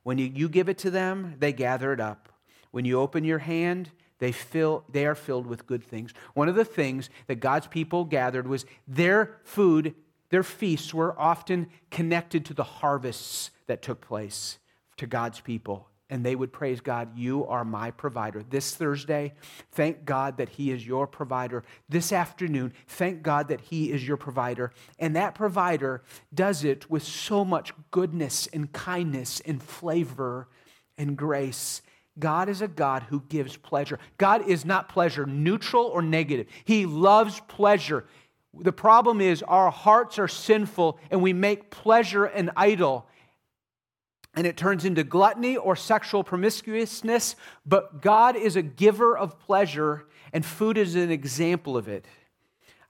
When 0.02 0.18
you, 0.18 0.48
give 0.48 0.68
it 0.68 0.78
to 0.78 0.90
them, 0.90 1.34
they 1.38 1.52
gather 1.52 1.92
it 1.92 2.00
up. 2.00 2.28
When 2.70 2.84
you 2.84 3.00
open 3.00 3.24
your 3.24 3.38
hand, 3.38 3.90
they, 4.18 4.32
fill, 4.32 4.84
they 4.90 5.06
are 5.06 5.14
filled 5.14 5.46
with 5.46 5.66
good 5.66 5.84
things. 5.84 6.12
One 6.34 6.48
of 6.48 6.54
the 6.54 6.64
things 6.64 7.10
that 7.26 7.36
God's 7.36 7.66
people 7.66 8.04
gathered 8.04 8.48
was 8.48 8.64
their 8.88 9.38
food, 9.44 9.94
their 10.30 10.42
feasts 10.42 10.94
were 10.94 11.18
often 11.18 11.68
connected 11.90 12.44
to 12.46 12.54
the 12.54 12.64
harvests 12.64 13.50
that 13.66 13.82
took 13.82 14.00
place 14.00 14.58
to 14.96 15.06
God's 15.06 15.40
people 15.40 15.88
and 16.08 16.24
they 16.24 16.36
would 16.36 16.52
praise 16.52 16.80
God, 16.80 17.16
You 17.16 17.46
are 17.46 17.64
my 17.64 17.90
provider. 17.90 18.42
This 18.42 18.74
Thursday, 18.74 19.34
thank 19.72 20.04
God 20.04 20.36
that 20.36 20.50
He 20.50 20.70
is 20.70 20.86
your 20.86 21.06
provider. 21.06 21.64
This 21.88 22.12
afternoon, 22.12 22.72
thank 22.86 23.22
God 23.22 23.48
that 23.48 23.60
He 23.62 23.90
is 23.90 24.06
your 24.06 24.16
provider. 24.16 24.72
And 24.98 25.16
that 25.16 25.34
provider 25.34 26.02
does 26.32 26.64
it 26.64 26.88
with 26.88 27.02
so 27.02 27.44
much 27.44 27.72
goodness 27.90 28.46
and 28.52 28.72
kindness 28.72 29.40
and 29.40 29.62
flavor 29.62 30.48
and 30.96 31.16
grace. 31.16 31.82
God 32.18 32.48
is 32.48 32.62
a 32.62 32.68
God 32.68 33.04
who 33.04 33.20
gives 33.28 33.56
pleasure. 33.56 33.98
God 34.18 34.48
is 34.48 34.64
not 34.64 34.88
pleasure 34.88 35.26
neutral 35.26 35.84
or 35.84 36.02
negative, 36.02 36.46
He 36.64 36.86
loves 36.86 37.40
pleasure. 37.48 38.06
The 38.58 38.72
problem 38.72 39.20
is 39.20 39.42
our 39.42 39.70
hearts 39.70 40.18
are 40.18 40.28
sinful 40.28 40.98
and 41.10 41.20
we 41.20 41.34
make 41.34 41.70
pleasure 41.70 42.24
an 42.24 42.50
idol 42.56 43.06
and 44.36 44.46
it 44.46 44.58
turns 44.58 44.84
into 44.84 45.02
gluttony 45.02 45.56
or 45.56 45.74
sexual 45.74 46.22
promiscuousness, 46.22 47.36
but 47.64 48.02
God 48.02 48.36
is 48.36 48.54
a 48.54 48.62
giver 48.62 49.16
of 49.16 49.40
pleasure, 49.40 50.06
and 50.32 50.44
food 50.44 50.76
is 50.76 50.94
an 50.94 51.10
example 51.10 51.76
of 51.78 51.88
it. 51.88 52.04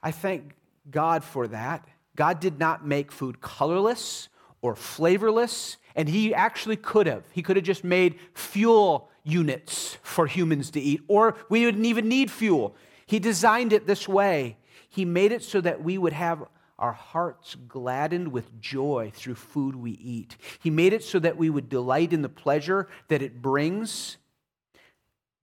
I 0.03 0.11
thank 0.11 0.51
God 0.91 1.23
for 1.23 1.47
that. 1.47 1.87
God 2.17 2.41
did 2.41 2.59
not 2.59 2.85
make 2.85 3.13
food 3.13 3.39
colorless 3.39 4.27
or 4.61 4.75
flavorless, 4.75 5.77
and 5.95 6.09
He 6.09 6.33
actually 6.33 6.75
could 6.75 7.07
have. 7.07 7.23
He 7.31 7.41
could 7.41 7.55
have 7.55 7.65
just 7.65 7.85
made 7.85 8.19
fuel 8.33 9.09
units 9.27 9.97
for 10.01 10.25
humans 10.25 10.71
to 10.71 10.79
eat, 10.79 11.01
or 11.07 11.35
we 11.49 11.65
wouldn't 11.65 11.85
even 11.85 12.07
need 12.07 12.31
fuel. 12.31 12.75
He 13.05 13.19
designed 13.19 13.73
it 13.73 13.85
this 13.85 14.07
way. 14.07 14.57
He 14.89 15.05
made 15.05 15.31
it 15.31 15.43
so 15.43 15.61
that 15.61 15.83
we 15.83 15.97
would 15.97 16.13
have 16.13 16.43
our 16.79 16.93
hearts 16.93 17.55
gladdened 17.67 18.31
with 18.31 18.59
joy 18.61 19.11
through 19.13 19.35
food 19.35 19.75
we 19.75 19.91
eat. 19.91 20.37
He 20.59 20.69
made 20.69 20.93
it 20.93 21.03
so 21.03 21.19
that 21.19 21.37
we 21.37 21.49
would 21.49 21.69
delight 21.69 22.13
in 22.13 22.21
the 22.21 22.29
pleasure 22.29 22.87
that 23.07 23.21
it 23.21 23.41
brings. 23.41 24.17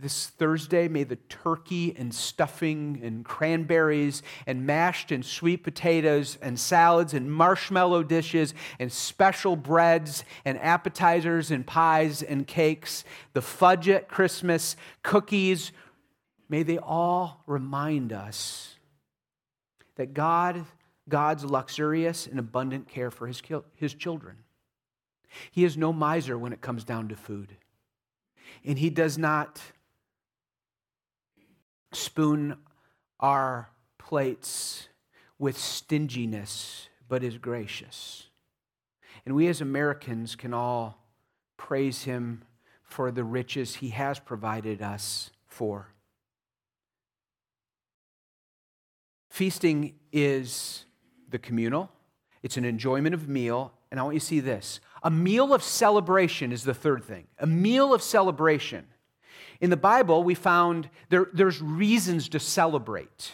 This 0.01 0.27
Thursday, 0.27 0.89
may 0.89 1.05
the 1.05 1.17
turkey 1.17 1.95
and 1.97 2.13
stuffing 2.13 3.01
and 3.03 3.25
cranberries 3.25 4.23
and 4.47 4.67
mashed 4.67 5.13
and 5.13 5.25
sweet 5.25 5.63
potatoes 5.63 6.37
and 6.43 6.59
salads 6.59 7.15
and 7.15 7.33
marshmallow 7.33 8.03
dishes 8.03 8.55
and 8.81 8.91
special 8.91 9.55
breads 9.55 10.25
and 10.45 10.59
appetizers 10.59 11.53
and 11.53 11.65
pies 11.65 12.23
and 12.23 12.47
cakes, 12.47 13.05
the 13.35 13.41
fudge 13.41 13.89
at 13.89 14.09
Christmas, 14.09 14.77
cookies, 15.03 15.71
may 16.49 16.65
they 16.65 16.79
all 16.79 17.45
remind 17.47 18.13
us 18.13 18.77
that 19.95 20.13
God 20.13 20.67
God's 21.09 21.45
luxurious 21.45 22.27
and 22.27 22.39
abundant 22.39 22.89
care 22.89 23.11
for 23.11 23.27
his, 23.27 23.43
his 23.77 23.95
children. 23.95 24.39
He 25.51 25.65
is 25.65 25.77
no 25.77 25.93
miser 25.93 26.39
when 26.39 26.53
it 26.53 26.61
comes 26.61 26.85
down 26.85 27.09
to 27.09 27.17
food. 27.17 27.57
And 28.65 28.79
he 28.79 28.91
does 28.91 29.19
not 29.19 29.61
spoon 31.97 32.57
our 33.21 33.71
plates 33.99 34.89
with 35.39 35.59
stinginess, 35.59 36.89
but 37.09 37.23
is 37.23 37.39
gracious. 37.39 38.29
And 39.25 39.35
we 39.35 39.49
as 39.49 39.61
Americans 39.61 40.37
can 40.37 40.53
all 40.53 40.99
praise 41.57 42.05
him 42.05 42.43
for 42.83 43.11
the 43.11 43.25
riches 43.25 43.77
he 43.77 43.91
has 43.91 44.19
provided 44.19 44.83
us 44.83 45.31
for. 45.47 45.89
Feasting 49.31 49.95
is 50.13 50.85
the 51.31 51.39
communal, 51.39 51.91
it's 52.43 52.57
an 52.57 52.65
enjoyment 52.65 53.15
of 53.15 53.29
meal. 53.29 53.73
And 53.91 54.01
I 54.01 54.03
want 54.03 54.15
you 54.15 54.21
to 54.21 54.27
see 54.27 54.41
this 54.41 54.81
a 55.05 55.11
meal 55.11 55.55
of 55.55 55.63
celebration 55.63 56.51
is 56.51 56.65
the 56.65 56.75
third 56.75 57.05
thing. 57.05 57.29
A 57.39 57.47
meal 57.47 57.95
of 57.95 58.03
celebration. 58.03 58.87
In 59.61 59.71
the 59.71 59.77
Bible, 59.77 60.23
we 60.23 60.35
found 60.35 60.89
there, 61.09 61.29
there's 61.33 61.61
reasons 61.63 62.29
to 62.31 62.41
celebrate. 62.41 63.33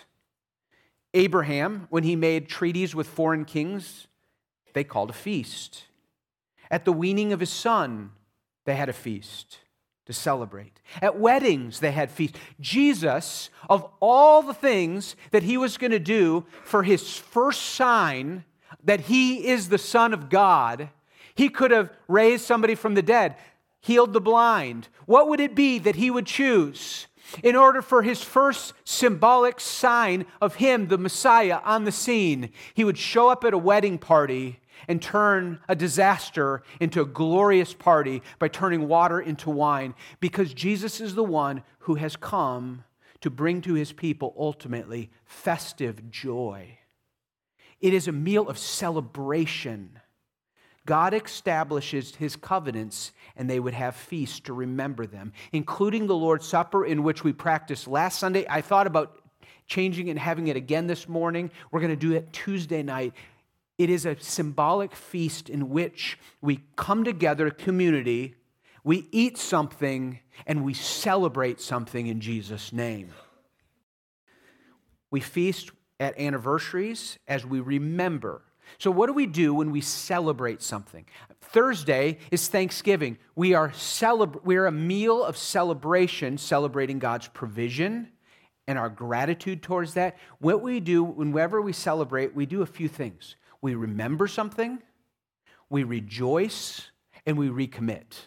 Abraham, 1.14 1.86
when 1.90 2.04
he 2.04 2.16
made 2.16 2.48
treaties 2.48 2.94
with 2.94 3.08
foreign 3.08 3.44
kings, 3.44 4.06
they 4.74 4.84
called 4.84 5.10
a 5.10 5.14
feast. 5.14 5.84
At 6.70 6.84
the 6.84 6.92
weaning 6.92 7.32
of 7.32 7.40
his 7.40 7.50
son, 7.50 8.10
they 8.64 8.76
had 8.76 8.88
a 8.88 8.92
feast 8.92 9.58
to 10.06 10.12
celebrate. 10.12 10.80
At 11.02 11.18
weddings, 11.18 11.80
they 11.80 11.92
had 11.92 12.10
feasts. 12.10 12.38
Jesus, 12.60 13.50
of 13.68 13.88
all 14.00 14.42
the 14.42 14.54
things 14.54 15.16
that 15.30 15.42
he 15.42 15.56
was 15.56 15.78
going 15.78 15.90
to 15.90 15.98
do 15.98 16.44
for 16.64 16.82
his 16.82 17.16
first 17.16 17.62
sign 17.62 18.44
that 18.84 19.00
he 19.00 19.46
is 19.46 19.68
the 19.68 19.78
Son 19.78 20.12
of 20.12 20.28
God, 20.28 20.88
he 21.34 21.48
could 21.48 21.70
have 21.70 21.90
raised 22.08 22.44
somebody 22.44 22.74
from 22.74 22.94
the 22.94 23.02
dead, 23.02 23.36
healed 23.80 24.12
the 24.12 24.20
blind. 24.20 24.88
What 25.06 25.28
would 25.28 25.40
it 25.40 25.54
be 25.54 25.78
that 25.78 25.96
he 25.96 26.10
would 26.10 26.26
choose? 26.26 27.06
in 27.42 27.56
order 27.56 27.80
for 27.80 28.02
his 28.02 28.22
first 28.22 28.72
symbolic 28.84 29.60
sign 29.60 30.26
of 30.40 30.56
him, 30.56 30.88
the 30.88 30.98
Messiah, 30.98 31.60
on 31.64 31.84
the 31.84 31.92
scene. 31.92 32.50
He 32.74 32.84
would 32.84 32.98
show 32.98 33.28
up 33.28 33.44
at 33.44 33.54
a 33.54 33.58
wedding 33.58 33.98
party 33.98 34.60
and 34.88 35.00
turn 35.00 35.60
a 35.68 35.76
disaster 35.76 36.62
into 36.80 37.00
a 37.00 37.06
glorious 37.06 37.74
party 37.74 38.22
by 38.38 38.48
turning 38.48 38.88
water 38.88 39.20
into 39.20 39.50
wine 39.50 39.94
because 40.20 40.54
Jesus 40.54 41.00
is 41.00 41.14
the 41.14 41.24
one 41.24 41.62
who 41.80 41.96
has 41.96 42.16
come 42.16 42.84
to 43.20 43.30
bring 43.30 43.60
to 43.62 43.74
his 43.74 43.92
people 43.92 44.34
ultimately 44.38 45.10
festive 45.24 46.10
joy. 46.10 46.78
It 47.80 47.94
is 47.94 48.08
a 48.08 48.12
meal 48.12 48.48
of 48.48 48.58
celebration. 48.58 50.00
God 50.86 51.14
establishes 51.14 52.14
his 52.14 52.36
covenants 52.36 53.12
and 53.36 53.48
they 53.48 53.60
would 53.60 53.74
have 53.74 53.94
feasts 53.94 54.40
to 54.40 54.52
remember 54.52 55.06
them, 55.06 55.32
including 55.52 56.06
the 56.06 56.16
Lord's 56.16 56.46
Supper, 56.46 56.84
in 56.84 57.02
which 57.02 57.22
we 57.22 57.32
practiced 57.32 57.86
last 57.86 58.18
Sunday. 58.18 58.46
I 58.48 58.60
thought 58.60 58.86
about 58.86 59.20
changing 59.66 60.10
and 60.10 60.18
having 60.18 60.48
it 60.48 60.56
again 60.56 60.86
this 60.86 61.08
morning. 61.08 61.50
We're 61.70 61.80
going 61.80 61.90
to 61.90 61.96
do 61.96 62.12
it 62.12 62.32
Tuesday 62.32 62.82
night. 62.82 63.14
It 63.78 63.88
is 63.88 64.04
a 64.04 64.18
symbolic 64.20 64.94
feast 64.94 65.48
in 65.48 65.70
which 65.70 66.18
we 66.40 66.60
come 66.76 67.04
together, 67.04 67.50
community, 67.50 68.34
we 68.82 69.08
eat 69.12 69.36
something, 69.36 70.20
and 70.46 70.64
we 70.64 70.74
celebrate 70.74 71.60
something 71.60 72.06
in 72.06 72.20
Jesus' 72.20 72.72
name. 72.72 73.10
We 75.10 75.20
feast 75.20 75.70
at 75.98 76.18
anniversaries 76.18 77.18
as 77.28 77.44
we 77.44 77.60
remember 77.60 78.42
so, 78.78 78.90
what 78.90 79.06
do 79.06 79.12
we 79.12 79.26
do 79.26 79.54
when 79.54 79.70
we 79.70 79.80
celebrate 79.80 80.62
something? 80.62 81.04
Thursday 81.40 82.18
is 82.30 82.48
Thanksgiving. 82.48 83.18
We 83.34 83.54
are, 83.54 83.70
celebra- 83.70 84.44
we 84.44 84.56
are 84.56 84.66
a 84.66 84.72
meal 84.72 85.24
of 85.24 85.36
celebration, 85.36 86.38
celebrating 86.38 86.98
God's 86.98 87.28
provision 87.28 88.08
and 88.66 88.78
our 88.78 88.88
gratitude 88.88 89.62
towards 89.62 89.94
that. 89.94 90.16
What 90.38 90.62
we 90.62 90.80
do 90.80 91.02
whenever 91.02 91.60
we 91.60 91.72
celebrate, 91.72 92.34
we 92.34 92.46
do 92.46 92.62
a 92.62 92.66
few 92.66 92.88
things. 92.88 93.36
We 93.60 93.74
remember 93.74 94.26
something, 94.26 94.78
we 95.68 95.84
rejoice, 95.84 96.90
and 97.26 97.36
we 97.36 97.48
recommit. 97.48 98.26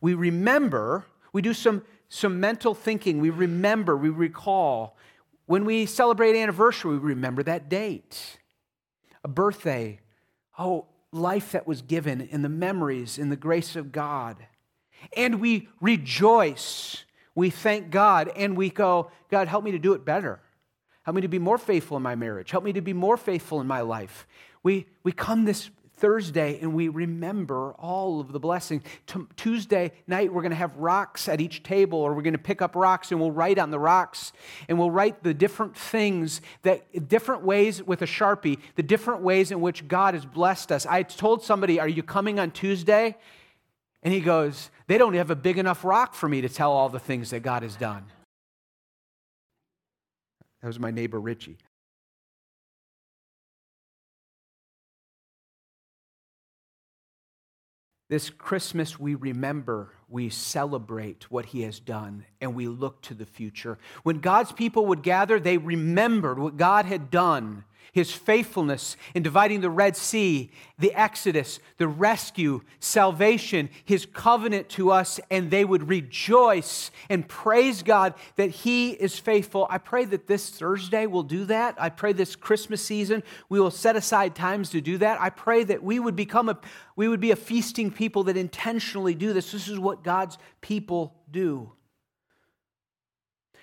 We 0.00 0.14
remember, 0.14 1.06
we 1.32 1.40
do 1.40 1.54
some, 1.54 1.84
some 2.08 2.40
mental 2.40 2.74
thinking, 2.74 3.20
we 3.20 3.30
remember, 3.30 3.96
we 3.96 4.10
recall. 4.10 4.96
When 5.46 5.64
we 5.64 5.86
celebrate 5.86 6.36
anniversary, 6.36 6.92
we 6.92 6.98
remember 6.98 7.42
that 7.44 7.68
date 7.68 8.38
a 9.24 9.28
birthday, 9.28 10.00
oh, 10.58 10.86
life 11.12 11.52
that 11.52 11.66
was 11.66 11.82
given 11.82 12.20
in 12.20 12.42
the 12.42 12.48
memories, 12.48 13.18
in 13.18 13.28
the 13.28 13.36
grace 13.36 13.76
of 13.76 13.92
God. 13.92 14.36
And 15.16 15.40
we 15.40 15.68
rejoice. 15.80 17.04
We 17.34 17.50
thank 17.50 17.90
God 17.90 18.30
and 18.36 18.56
we 18.56 18.70
go, 18.70 19.10
God, 19.30 19.48
help 19.48 19.64
me 19.64 19.72
to 19.72 19.78
do 19.78 19.94
it 19.94 20.04
better. 20.04 20.40
Help 21.02 21.16
me 21.16 21.22
to 21.22 21.28
be 21.28 21.38
more 21.38 21.58
faithful 21.58 21.96
in 21.96 22.02
my 22.02 22.14
marriage. 22.14 22.50
Help 22.50 22.64
me 22.64 22.72
to 22.72 22.80
be 22.80 22.92
more 22.92 23.16
faithful 23.16 23.60
in 23.60 23.66
my 23.66 23.80
life. 23.80 24.26
We, 24.62 24.86
we 25.02 25.12
come 25.12 25.44
this 25.44 25.70
Thursday 26.02 26.58
and 26.60 26.74
we 26.74 26.88
remember 26.88 27.74
all 27.78 28.18
of 28.18 28.32
the 28.32 28.40
blessings. 28.40 28.82
T- 29.06 29.20
Tuesday 29.36 29.92
night, 30.08 30.32
we're 30.32 30.42
going 30.42 30.50
to 30.50 30.56
have 30.56 30.76
rocks 30.76 31.28
at 31.28 31.40
each 31.40 31.62
table, 31.62 32.00
or 32.00 32.12
we're 32.12 32.22
going 32.22 32.32
to 32.32 32.40
pick 32.40 32.60
up 32.60 32.74
rocks 32.74 33.12
and 33.12 33.20
we'll 33.20 33.30
write 33.30 33.56
on 33.56 33.70
the 33.70 33.78
rocks 33.78 34.32
and 34.68 34.80
we'll 34.80 34.90
write 34.90 35.22
the 35.22 35.32
different 35.32 35.76
things 35.76 36.40
that, 36.62 37.08
different 37.08 37.44
ways 37.44 37.80
with 37.84 38.02
a 38.02 38.04
Sharpie, 38.04 38.58
the 38.74 38.82
different 38.82 39.22
ways 39.22 39.52
in 39.52 39.60
which 39.60 39.86
God 39.86 40.14
has 40.14 40.26
blessed 40.26 40.72
us. 40.72 40.86
I 40.86 41.04
told 41.04 41.44
somebody, 41.44 41.78
Are 41.78 41.88
you 41.88 42.02
coming 42.02 42.40
on 42.40 42.50
Tuesday? 42.50 43.16
And 44.02 44.12
he 44.12 44.20
goes, 44.20 44.70
They 44.88 44.98
don't 44.98 45.14
have 45.14 45.30
a 45.30 45.36
big 45.36 45.56
enough 45.56 45.84
rock 45.84 46.14
for 46.14 46.28
me 46.28 46.40
to 46.40 46.48
tell 46.48 46.72
all 46.72 46.88
the 46.88 46.98
things 46.98 47.30
that 47.30 47.44
God 47.44 47.62
has 47.62 47.76
done. 47.76 48.06
That 50.62 50.66
was 50.66 50.80
my 50.80 50.90
neighbor 50.90 51.20
Richie. 51.20 51.58
This 58.12 58.28
Christmas, 58.28 59.00
we 59.00 59.14
remember, 59.14 59.88
we 60.10 60.28
celebrate 60.28 61.30
what 61.30 61.46
he 61.46 61.62
has 61.62 61.80
done, 61.80 62.26
and 62.42 62.54
we 62.54 62.68
look 62.68 63.00
to 63.04 63.14
the 63.14 63.24
future. 63.24 63.78
When 64.02 64.18
God's 64.18 64.52
people 64.52 64.84
would 64.84 65.02
gather, 65.02 65.40
they 65.40 65.56
remembered 65.56 66.38
what 66.38 66.58
God 66.58 66.84
had 66.84 67.10
done 67.10 67.64
his 67.92 68.10
faithfulness 68.10 68.96
in 69.14 69.22
dividing 69.22 69.60
the 69.60 69.70
Red 69.70 69.96
Sea, 69.96 70.50
the 70.78 70.94
Exodus, 70.94 71.60
the 71.76 71.86
rescue, 71.86 72.62
salvation, 72.80 73.68
his 73.84 74.06
covenant 74.06 74.70
to 74.70 74.90
us, 74.90 75.20
and 75.30 75.50
they 75.50 75.64
would 75.64 75.90
rejoice 75.90 76.90
and 77.10 77.28
praise 77.28 77.82
God 77.82 78.14
that 78.36 78.48
he 78.50 78.92
is 78.92 79.18
faithful. 79.18 79.66
I 79.68 79.76
pray 79.76 80.06
that 80.06 80.26
this 80.26 80.48
Thursday 80.48 81.06
we'll 81.06 81.22
do 81.22 81.44
that. 81.44 81.74
I 81.78 81.90
pray 81.90 82.14
this 82.14 82.34
Christmas 82.34 82.82
season 82.82 83.22
we 83.50 83.60
will 83.60 83.70
set 83.70 83.94
aside 83.94 84.34
times 84.34 84.70
to 84.70 84.80
do 84.80 84.96
that. 84.98 85.20
I 85.20 85.28
pray 85.28 85.62
that 85.64 85.82
we 85.82 86.00
would 86.00 86.16
become 86.16 86.48
a 86.48 86.58
we 86.96 87.08
would 87.08 87.20
be 87.20 87.30
a 87.30 87.36
feasting 87.36 87.90
people 87.90 88.24
that 88.24 88.36
intentionally 88.38 89.14
do 89.14 89.34
this. 89.34 89.52
This 89.52 89.68
is 89.68 89.78
what 89.78 90.02
God's 90.02 90.38
people 90.62 91.14
do. 91.30 91.72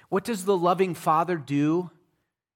What 0.09 0.23
does 0.23 0.45
the 0.45 0.57
loving 0.57 0.93
Father 0.93 1.37
do 1.37 1.89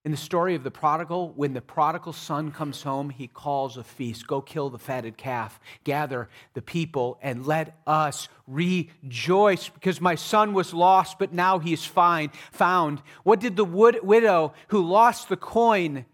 in 0.06 0.12
the 0.12 0.18
story 0.18 0.54
of 0.54 0.64
the 0.64 0.72
prodigal, 0.72 1.32
when 1.34 1.54
the 1.54 1.62
prodigal 1.62 2.12
son 2.12 2.52
comes 2.52 2.84
home, 2.84 3.10
he 3.10 3.28
calls 3.28 3.78
a 3.78 3.84
feast. 3.84 4.28
Go 4.28 4.42
kill 4.42 4.70
the 4.70 4.78
fatted 4.78 5.16
calf, 5.16 5.62
gather 5.86 6.28
the 6.54 6.62
people, 6.62 7.18
and 7.22 7.46
let 7.46 7.78
us 7.88 8.28
rejoice 8.46 9.70
because 9.70 10.02
my 10.02 10.16
son 10.16 10.54
was 10.54 10.74
lost, 10.74 11.20
but 11.20 11.32
now 11.32 11.58
he 11.58 11.72
is 11.72 11.86
fine, 11.86 12.32
found. 12.52 13.02
What 13.24 13.40
did 13.40 13.56
the 13.56 13.64
widow 13.64 14.54
who 14.68 14.86
lost 14.86 15.30
the 15.30 15.38
coin 15.38 16.06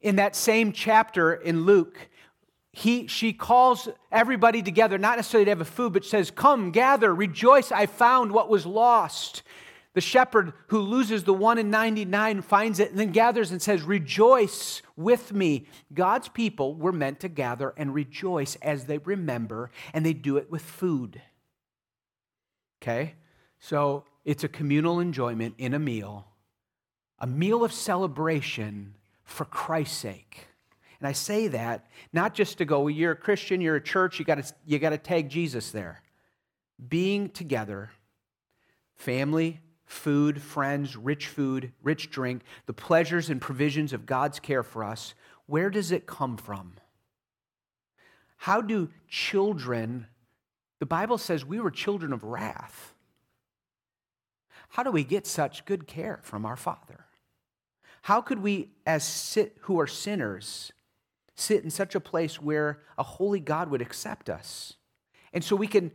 in 0.00 0.16
that 0.16 0.34
same 0.34 0.72
chapter 0.72 1.34
in 1.34 1.66
Luke? 1.66 2.08
He, 2.72 3.06
she 3.08 3.34
calls 3.34 3.90
everybody 4.10 4.62
together, 4.62 4.96
not 4.96 5.16
necessarily 5.16 5.44
to 5.44 5.50
have 5.50 5.60
a 5.60 5.66
food, 5.66 5.92
but 5.92 6.06
says, 6.06 6.30
Come, 6.30 6.70
gather, 6.70 7.14
rejoice, 7.14 7.70
I 7.70 7.84
found 7.84 8.32
what 8.32 8.48
was 8.48 8.64
lost. 8.64 9.42
The 9.94 10.00
shepherd 10.00 10.52
who 10.68 10.80
loses 10.80 11.22
the 11.22 11.32
one 11.32 11.56
in 11.56 11.70
99 11.70 12.42
finds 12.42 12.80
it 12.80 12.90
and 12.90 12.98
then 12.98 13.12
gathers 13.12 13.52
and 13.52 13.62
says, 13.62 13.82
Rejoice 13.82 14.82
with 14.96 15.32
me. 15.32 15.66
God's 15.92 16.28
people 16.28 16.74
were 16.74 16.92
meant 16.92 17.20
to 17.20 17.28
gather 17.28 17.72
and 17.76 17.94
rejoice 17.94 18.56
as 18.56 18.84
they 18.84 18.98
remember, 18.98 19.70
and 19.92 20.04
they 20.04 20.12
do 20.12 20.36
it 20.36 20.50
with 20.50 20.62
food. 20.62 21.22
Okay? 22.82 23.14
So 23.60 24.04
it's 24.24 24.42
a 24.42 24.48
communal 24.48 24.98
enjoyment 24.98 25.54
in 25.58 25.74
a 25.74 25.78
meal, 25.78 26.26
a 27.20 27.26
meal 27.26 27.64
of 27.64 27.72
celebration 27.72 28.96
for 29.22 29.44
Christ's 29.44 29.96
sake. 29.96 30.48
And 30.98 31.06
I 31.06 31.12
say 31.12 31.48
that 31.48 31.86
not 32.12 32.34
just 32.34 32.58
to 32.58 32.64
go, 32.64 32.80
well, 32.80 32.90
you're 32.90 33.12
a 33.12 33.16
Christian, 33.16 33.60
you're 33.60 33.76
a 33.76 33.82
church, 33.82 34.18
you 34.18 34.24
gotta 34.24 34.44
you 34.66 34.80
gotta 34.80 34.98
tag 34.98 35.28
Jesus 35.28 35.70
there. 35.70 36.02
Being 36.88 37.28
together, 37.28 37.90
family, 38.96 39.60
food, 39.94 40.42
friends, 40.42 40.96
rich 40.96 41.28
food, 41.28 41.72
rich 41.82 42.10
drink, 42.10 42.42
the 42.66 42.72
pleasures 42.72 43.30
and 43.30 43.40
provisions 43.40 43.92
of 43.92 44.06
God's 44.06 44.40
care 44.40 44.62
for 44.62 44.84
us, 44.84 45.14
where 45.46 45.70
does 45.70 45.92
it 45.92 46.06
come 46.06 46.36
from? 46.36 46.74
How 48.36 48.60
do 48.60 48.90
children, 49.08 50.06
the 50.80 50.86
Bible 50.86 51.16
says 51.16 51.44
we 51.44 51.60
were 51.60 51.70
children 51.70 52.12
of 52.12 52.24
wrath. 52.24 52.94
How 54.70 54.82
do 54.82 54.90
we 54.90 55.04
get 55.04 55.26
such 55.26 55.64
good 55.64 55.86
care 55.86 56.18
from 56.22 56.44
our 56.44 56.56
Father? 56.56 57.06
How 58.02 58.20
could 58.20 58.40
we, 58.40 58.70
as 58.84 59.06
sit, 59.06 59.56
who 59.62 59.80
are 59.80 59.86
sinners, 59.86 60.72
sit 61.36 61.64
in 61.64 61.70
such 61.70 61.94
a 61.94 62.00
place 62.00 62.42
where 62.42 62.80
a 62.98 63.02
holy 63.02 63.40
God 63.40 63.70
would 63.70 63.80
accept 63.80 64.28
us? 64.28 64.74
And 65.32 65.42
so 65.42 65.56
we 65.56 65.68
can 65.68 65.92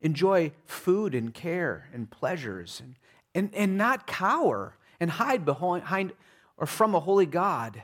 enjoy 0.00 0.52
food 0.64 1.14
and 1.14 1.34
care 1.34 1.90
and 1.92 2.10
pleasures 2.10 2.80
and, 2.82 2.94
and, 3.34 3.54
and 3.54 3.76
not 3.76 4.06
cower 4.06 4.76
and 4.98 5.10
hide 5.10 5.44
behind 5.44 6.12
or 6.56 6.66
from 6.66 6.94
a 6.94 7.00
holy 7.00 7.26
God 7.26 7.82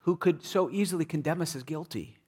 who 0.00 0.16
could 0.16 0.44
so 0.44 0.70
easily 0.70 1.04
condemn 1.04 1.40
us 1.40 1.56
as 1.56 1.62
guilty? 1.62 2.18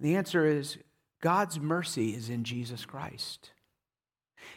The 0.00 0.16
answer 0.16 0.46
is 0.46 0.78
God's 1.20 1.58
mercy 1.58 2.10
is 2.10 2.28
in 2.28 2.44
Jesus 2.44 2.84
Christ. 2.84 3.50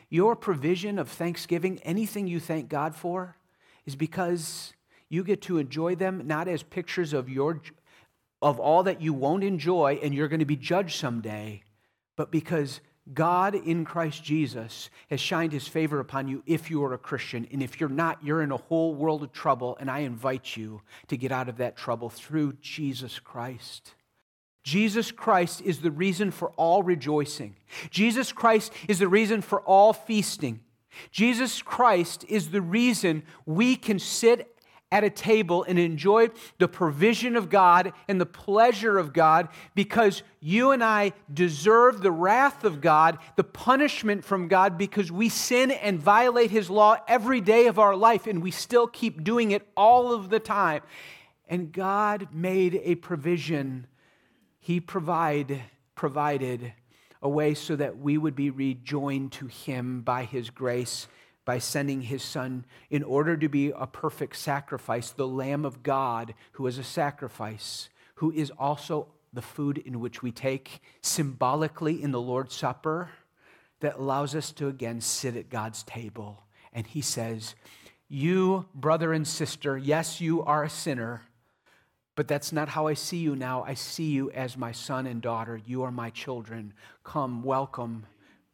Your 0.10 0.36
provision 0.36 0.99
of 0.99 1.10
thanksgiving, 1.10 1.80
anything 1.84 2.27
you 2.27 2.39
thank 2.39 2.69
God 2.69 2.95
for, 2.95 3.38
is 3.86 3.95
because 3.95 4.73
you 5.10 5.23
get 5.23 5.41
to 5.43 5.58
enjoy 5.58 5.95
them 5.95 6.23
not 6.25 6.47
as 6.47 6.63
pictures 6.63 7.13
of 7.13 7.30
your 7.30 7.62
of 8.41 8.60
all 8.60 8.84
that 8.84 9.01
you 9.01 9.13
won't 9.13 9.43
enjoy 9.43 9.99
and 10.01 10.15
you're 10.15 10.27
going 10.27 10.39
to 10.39 10.45
be 10.45 10.56
judged 10.56 10.99
someday, 10.99 11.62
but 12.15 12.32
because 12.32 12.82
God 13.14 13.56
in 13.56 13.84
Christ 13.84 14.24
Jesus 14.24 14.90
has 15.10 15.20
shined 15.20 15.54
his 15.54 15.68
favor 15.68 16.00
upon 16.00 16.28
you 16.28 16.44
if 16.46 16.70
you 16.70 16.84
are 16.84 16.94
a 16.94 16.98
Christian. 16.98 17.48
And 17.52 17.64
if 17.64 17.80
you're 17.80 17.90
not, 17.90 18.24
you're 18.24 18.44
in 18.44 18.52
a 18.52 18.58
whole 18.58 18.94
world 18.94 19.24
of 19.24 19.34
trouble. 19.34 19.76
And 19.80 19.90
I 19.90 20.00
invite 20.00 20.56
you 20.56 20.82
to 21.08 21.18
get 21.18 21.32
out 21.32 21.50
of 21.50 21.58
that 21.58 21.76
trouble 21.76 22.10
through 22.10 22.54
Jesus 22.62 23.20
Christ. 23.20 23.96
Jesus 24.64 25.12
Christ 25.12 25.62
is 25.62 25.82
the 25.82 25.92
reason 25.92 26.30
for 26.30 26.50
all 26.52 26.84
rejoicing. 26.84 27.56
Jesus 27.90 28.32
Christ 28.32 28.72
is 28.88 29.00
the 29.00 29.08
reason 29.08 29.42
for 29.42 29.62
all 29.62 29.94
feasting. 29.94 30.60
Jesus 31.12 31.62
Christ 31.62 32.26
is 32.28 32.52
the 32.52 32.62
reason 32.62 33.24
we 33.46 33.76
can 33.76 33.98
sit 33.98 34.51
at 34.91 35.04
a 35.04 35.10
table 35.10 35.63
and 35.67 35.80
enjoy 35.80 36.27
the 36.58 36.67
provision 36.67 37.36
of 37.36 37.49
God 37.49 37.93
and 38.08 38.19
the 38.19 38.25
pleasure 38.25 38.97
of 38.97 39.13
God 39.13 39.47
because 39.73 40.21
you 40.41 40.71
and 40.71 40.84
I 40.84 41.13
deserve 41.34 42.01
the 42.01 42.12
wrath 42.12 42.65
of 42.65 42.82
God, 42.82 43.17
the 43.38 43.43
punishment 43.43 44.25
from 44.25 44.49
God 44.49 44.77
because 44.77 45.12
we 45.12 45.30
sin 45.30 45.71
and 45.71 45.97
violate 45.99 46.51
His 46.51 46.69
law 46.69 46.97
every 47.08 47.39
day 47.39 47.67
of 47.67 47.80
our 47.80 47.95
life 47.95 48.27
and 48.27 48.43
we 48.43 48.51
still 48.51 48.88
keep 48.88 49.23
doing 49.23 49.51
it 49.51 49.65
all 49.77 50.12
of 50.12 50.30
the 50.30 50.39
time. 50.39 50.82
And 51.47 51.71
God 51.71 52.30
made 52.34 52.82
a 52.84 52.95
provision. 52.95 53.88
He 54.60 54.80
provide, 54.80 55.62
provided 55.95 56.73
a 57.21 57.30
way 57.30 57.54
so 57.54 57.75
that 57.75 57.97
we 57.97 58.17
would 58.17 58.36
be 58.36 58.49
rejoined 58.49 59.32
to 59.34 59.47
Him 59.47 60.01
by 60.01 60.25
His 60.25 60.49
grace 60.49 61.08
by 61.45 61.58
sending 61.58 62.01
his 62.01 62.23
son 62.23 62.65
in 62.89 63.04
order 63.04 63.36
to 63.36 63.49
be 63.49 63.71
a 63.71 63.88
perfect 63.88 64.36
sacrifice, 64.36 65.12
the 65.12 65.27
Lamb 65.27 65.65
of 65.65 65.84
God, 65.84 66.34
who 66.54 66.67
is 66.67 66.77
a 66.77 66.84
sacrifice, 66.84 67.89
who 68.15 68.32
is 68.32 68.51
also 68.60 69.08
the 69.34 69.41
food 69.41 69.77
in 69.80 69.99
which 69.99 70.21
we 70.21 70.32
take 70.32 70.82
symbolically 71.01 72.01
in 72.01 72.12
the 72.12 72.21
Lord's 72.21 72.56
Supper 72.56 73.10
that 73.80 73.97
allows 73.97 74.36
us 74.36 74.51
to 74.51 74.67
again 74.67 75.01
sit 75.01 75.36
at 75.36 75.49
God's 75.49 75.84
table. 75.84 76.43
And 76.73 76.86
he 76.86 77.01
says, 77.01 77.56
You, 78.08 78.67
brother 78.75 79.12
and 79.13 79.27
sister, 79.27 79.77
yes, 79.77 80.21
you 80.21 80.43
are 80.43 80.63
a 80.63 80.69
sinner, 80.69 81.23
but 82.15 82.27
that's 82.27 82.51
not 82.51 82.69
how 82.69 82.88
I 82.88 82.93
see 82.93 83.17
you 83.17 83.36
now. 83.36 83.63
I 83.63 83.73
see 83.73 84.12
you 84.12 84.30
as 84.32 84.58
my 84.58 84.73
son 84.73 85.08
and 85.08 85.21
daughter. 85.21 85.60
You 85.65 85.84
are 85.84 85.91
my 85.91 86.12
children. 86.12 86.73
Come, 87.04 87.41
welcome 87.41 88.06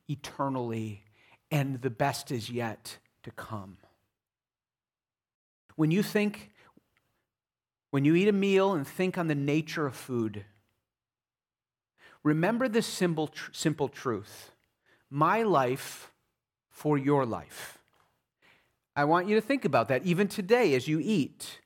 eternally 0.08 1.04
and 1.52 1.82
the 1.82 1.90
best 1.90 2.32
is 2.32 2.50
yet 2.50 2.98
to 3.24 3.32
come. 3.32 3.78
When 5.76 5.92
you 5.92 6.04
think, 6.04 6.52
when 7.92 8.06
you 8.06 8.16
eat 8.16 8.28
a 8.28 8.34
meal 8.34 8.74
and 8.74 8.88
think 8.88 9.18
on 9.18 9.28
the 9.28 9.36
nature 9.36 9.86
of 9.86 9.96
food, 9.96 10.46
remember 12.24 12.68
this 12.68 12.88
simple, 12.88 13.30
simple 13.52 13.88
truth 13.88 14.52
my 15.10 15.42
life 15.44 16.12
for 16.70 16.98
your 16.98 17.26
life. 17.26 17.78
I 18.96 19.06
want 19.06 19.28
you 19.28 19.36
to 19.36 19.42
think 19.42 19.64
about 19.64 19.88
that 19.88 20.04
even 20.04 20.28
today 20.28 20.74
as 20.74 20.88
you 20.88 21.00
eat. 21.02 21.62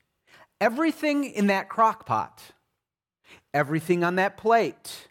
Everything 0.60 1.24
in 1.24 1.48
that 1.48 1.68
crock 1.68 2.06
pot, 2.06 2.40
everything 3.52 4.04
on 4.04 4.14
that 4.16 4.36
plate, 4.36 5.08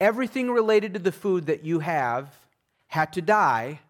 everything 0.00 0.50
related 0.50 0.94
to 0.94 0.98
the 0.98 1.12
food 1.12 1.46
that 1.46 1.64
you 1.64 1.78
have 1.78 2.34
had 2.88 3.12
to 3.14 3.22
die 3.22 3.80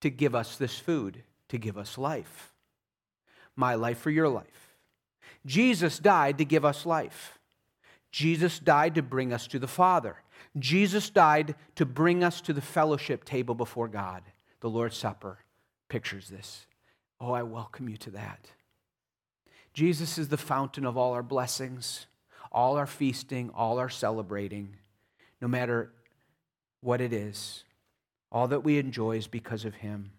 to 0.00 0.10
give 0.10 0.34
us 0.34 0.56
this 0.56 0.78
food, 0.78 1.22
to 1.48 1.58
give 1.58 1.76
us 1.76 1.98
life. 1.98 2.52
My 3.56 3.74
life 3.74 3.98
for 3.98 4.10
your 4.10 4.28
life. 4.28 4.46
Jesus 5.44 5.98
died 5.98 6.38
to 6.38 6.44
give 6.44 6.64
us 6.64 6.86
life. 6.86 7.38
Jesus 8.10 8.58
died 8.58 8.94
to 8.94 9.02
bring 9.02 9.32
us 9.32 9.46
to 9.48 9.58
the 9.58 9.68
Father. 9.68 10.16
Jesus 10.58 11.10
died 11.10 11.54
to 11.76 11.86
bring 11.86 12.22
us 12.22 12.40
to 12.42 12.52
the 12.52 12.60
fellowship 12.60 13.24
table 13.24 13.54
before 13.54 13.88
God. 13.88 14.22
The 14.60 14.70
Lord's 14.70 14.96
Supper 14.96 15.38
pictures 15.88 16.28
this. 16.28 16.66
Oh, 17.20 17.32
I 17.32 17.42
welcome 17.42 17.88
you 17.88 17.96
to 17.98 18.10
that. 18.10 18.48
Jesus 19.72 20.18
is 20.18 20.28
the 20.28 20.36
fountain 20.36 20.84
of 20.84 20.98
all 20.98 21.12
our 21.12 21.22
blessings, 21.22 22.06
all 22.50 22.76
our 22.76 22.86
feasting, 22.86 23.50
all 23.54 23.78
our 23.78 23.88
celebrating, 23.88 24.76
no 25.40 25.48
matter 25.48 25.92
what 26.80 27.00
it 27.00 27.12
is. 27.12 27.64
All 28.32 28.48
that 28.48 28.64
we 28.64 28.78
enjoy 28.78 29.18
is 29.18 29.26
because 29.26 29.66
of 29.66 29.74
him. 29.76 30.12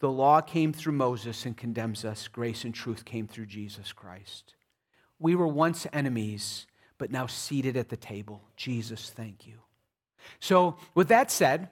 The 0.00 0.10
law 0.10 0.42
came 0.42 0.74
through 0.74 0.92
Moses 0.92 1.46
and 1.46 1.56
condemns 1.56 2.04
us. 2.04 2.28
Grace 2.28 2.64
and 2.64 2.74
truth 2.74 3.06
came 3.06 3.26
through 3.26 3.46
Jesus 3.46 3.90
Christ. 3.90 4.54
We 5.18 5.34
were 5.34 5.48
once 5.48 5.86
enemies, 5.90 6.66
but 6.98 7.10
now 7.10 7.26
seated 7.26 7.78
at 7.78 7.88
the 7.88 7.96
table. 7.96 8.42
Jesus, 8.54 9.10
thank 9.10 9.46
you. 9.46 9.54
So, 10.40 10.76
with 10.94 11.08
that 11.08 11.30
said, 11.30 11.70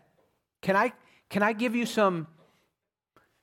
can 0.63 0.77
I, 0.77 0.95
can 1.29 1.43
I 1.43 1.53
give 1.53 1.77
you 1.77 1.85
some, 1.85 2.27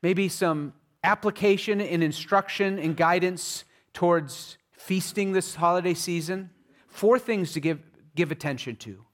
maybe 0.01 0.27
some 0.27 0.73
application 1.03 1.79
and 1.79 2.03
instruction 2.03 2.79
and 2.79 2.97
guidance 2.97 3.63
towards 3.93 4.57
feasting 4.71 5.33
this 5.33 5.53
holiday 5.53 5.93
season? 5.93 6.49
Four 6.87 7.19
things 7.19 7.53
to 7.53 7.59
give, 7.59 7.79
give 8.15 8.31
attention 8.31 8.75
to 8.77 9.05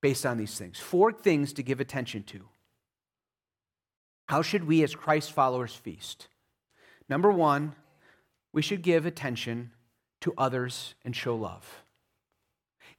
based 0.00 0.26
on 0.26 0.38
these 0.38 0.58
things. 0.58 0.78
Four 0.78 1.12
things 1.12 1.52
to 1.52 1.62
give 1.62 1.78
attention 1.78 2.24
to. 2.24 2.48
How 4.30 4.42
should 4.42 4.62
we, 4.62 4.84
as 4.84 4.94
Christ 4.94 5.32
followers, 5.32 5.74
feast? 5.74 6.28
Number 7.08 7.32
one, 7.32 7.74
we 8.52 8.62
should 8.62 8.80
give 8.80 9.04
attention 9.04 9.72
to 10.20 10.32
others 10.38 10.94
and 11.04 11.16
show 11.16 11.34
love. 11.34 11.82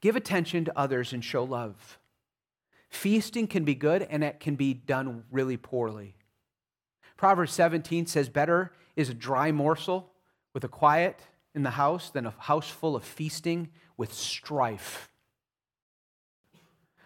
Give 0.01 0.17
attention 0.17 0.65
to 0.65 0.77
others 0.77 1.13
and 1.13 1.23
show 1.23 1.45
love. 1.45 1.99
Feasting 2.89 3.47
can 3.47 3.63
be 3.63 3.75
good 3.75 4.05
and 4.09 4.25
it 4.25 4.41
can 4.41 4.55
be 4.55 4.73
done 4.73 5.23
really 5.31 5.55
poorly. 5.55 6.17
Proverbs 7.15 7.53
17 7.53 8.07
says, 8.07 8.27
Better 8.27 8.73
is 8.97 9.07
a 9.07 9.13
dry 9.13 9.53
morsel 9.53 10.11
with 10.53 10.65
a 10.65 10.67
quiet 10.67 11.21
in 11.55 11.63
the 11.63 11.69
house 11.69 12.09
than 12.09 12.25
a 12.25 12.35
house 12.39 12.69
full 12.69 12.93
of 12.93 13.05
feasting 13.05 13.69
with 13.95 14.13
strife. 14.13 15.09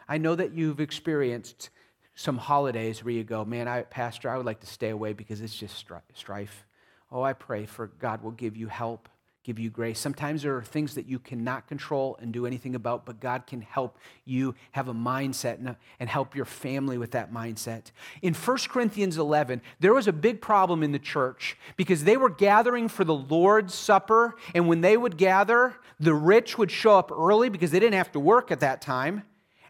I 0.07 0.17
know 0.17 0.33
that 0.33 0.53
you've 0.53 0.79
experienced 0.79 1.69
some 2.15 2.37
holidays 2.37 3.03
where 3.03 3.13
you 3.13 3.23
go, 3.23 3.43
man, 3.43 3.67
I, 3.67 3.83
Pastor, 3.83 4.29
I 4.29 4.37
would 4.37 4.45
like 4.45 4.61
to 4.61 4.67
stay 4.67 4.89
away 4.89 5.13
because 5.13 5.41
it's 5.41 5.55
just 5.55 5.85
strife. 6.13 6.65
Oh, 7.11 7.21
I 7.21 7.33
pray 7.33 7.65
for 7.65 7.87
God 7.87 8.23
will 8.23 8.31
give 8.31 8.55
you 8.55 8.67
help, 8.67 9.09
give 9.43 9.59
you 9.59 9.69
grace. 9.69 9.99
Sometimes 9.99 10.41
there 10.41 10.55
are 10.55 10.63
things 10.63 10.95
that 10.95 11.07
you 11.07 11.19
cannot 11.19 11.67
control 11.67 12.17
and 12.21 12.31
do 12.31 12.45
anything 12.45 12.73
about, 12.73 13.05
but 13.05 13.19
God 13.19 13.45
can 13.45 13.61
help 13.61 13.97
you 14.23 14.55
have 14.71 14.87
a 14.87 14.93
mindset 14.93 15.59
and, 15.59 15.75
and 15.99 16.09
help 16.09 16.35
your 16.35 16.45
family 16.45 16.97
with 16.97 17.11
that 17.11 17.33
mindset. 17.33 17.91
In 18.21 18.33
1 18.33 18.57
Corinthians 18.69 19.17
11, 19.17 19.61
there 19.81 19.93
was 19.93 20.07
a 20.07 20.13
big 20.13 20.41
problem 20.41 20.83
in 20.83 20.93
the 20.93 20.99
church 20.99 21.57
because 21.75 22.05
they 22.05 22.17
were 22.17 22.29
gathering 22.29 22.87
for 22.87 23.03
the 23.03 23.13
Lord's 23.13 23.73
Supper, 23.73 24.35
and 24.55 24.69
when 24.69 24.79
they 24.81 24.95
would 24.95 25.17
gather, 25.17 25.75
the 25.99 26.13
rich 26.13 26.57
would 26.57 26.71
show 26.71 26.97
up 26.97 27.11
early 27.11 27.49
because 27.49 27.71
they 27.71 27.79
didn't 27.79 27.95
have 27.95 28.11
to 28.13 28.19
work 28.21 28.51
at 28.51 28.61
that 28.61 28.81
time, 28.81 29.23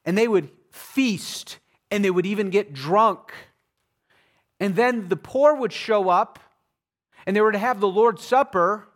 and 0.05 0.15
they 0.15 0.27
would 0.27 0.51
feast 0.71 1.57
and 1.91 2.03
they 2.03 2.11
would 2.11 2.25
even 2.25 2.49
get 2.49 2.73
drunk. 2.73 3.33
And 4.59 4.75
then 4.75 5.09
the 5.09 5.15
poor 5.15 5.55
would 5.55 5.73
show 5.73 6.09
up 6.09 6.39
and 7.25 7.35
they 7.35 7.41
were 7.41 7.51
to 7.51 7.57
have 7.57 7.79
the 7.79 7.87
Lord's 7.87 8.23
Supper. 8.23 8.87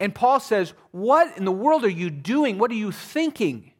And 0.00 0.14
Paul 0.14 0.40
says, 0.40 0.72
What 0.90 1.36
in 1.36 1.44
the 1.44 1.52
world 1.52 1.84
are 1.84 1.88
you 1.88 2.10
doing? 2.10 2.58
What 2.58 2.70
are 2.70 2.74
you 2.74 2.92
thinking? 2.92 3.72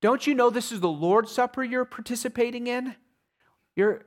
Don't 0.00 0.26
you 0.26 0.34
know 0.34 0.50
this 0.50 0.72
is 0.72 0.80
the 0.80 0.88
Lord's 0.88 1.30
Supper 1.30 1.62
you're 1.62 1.84
participating 1.84 2.66
in? 2.66 2.96
You're, 3.76 4.06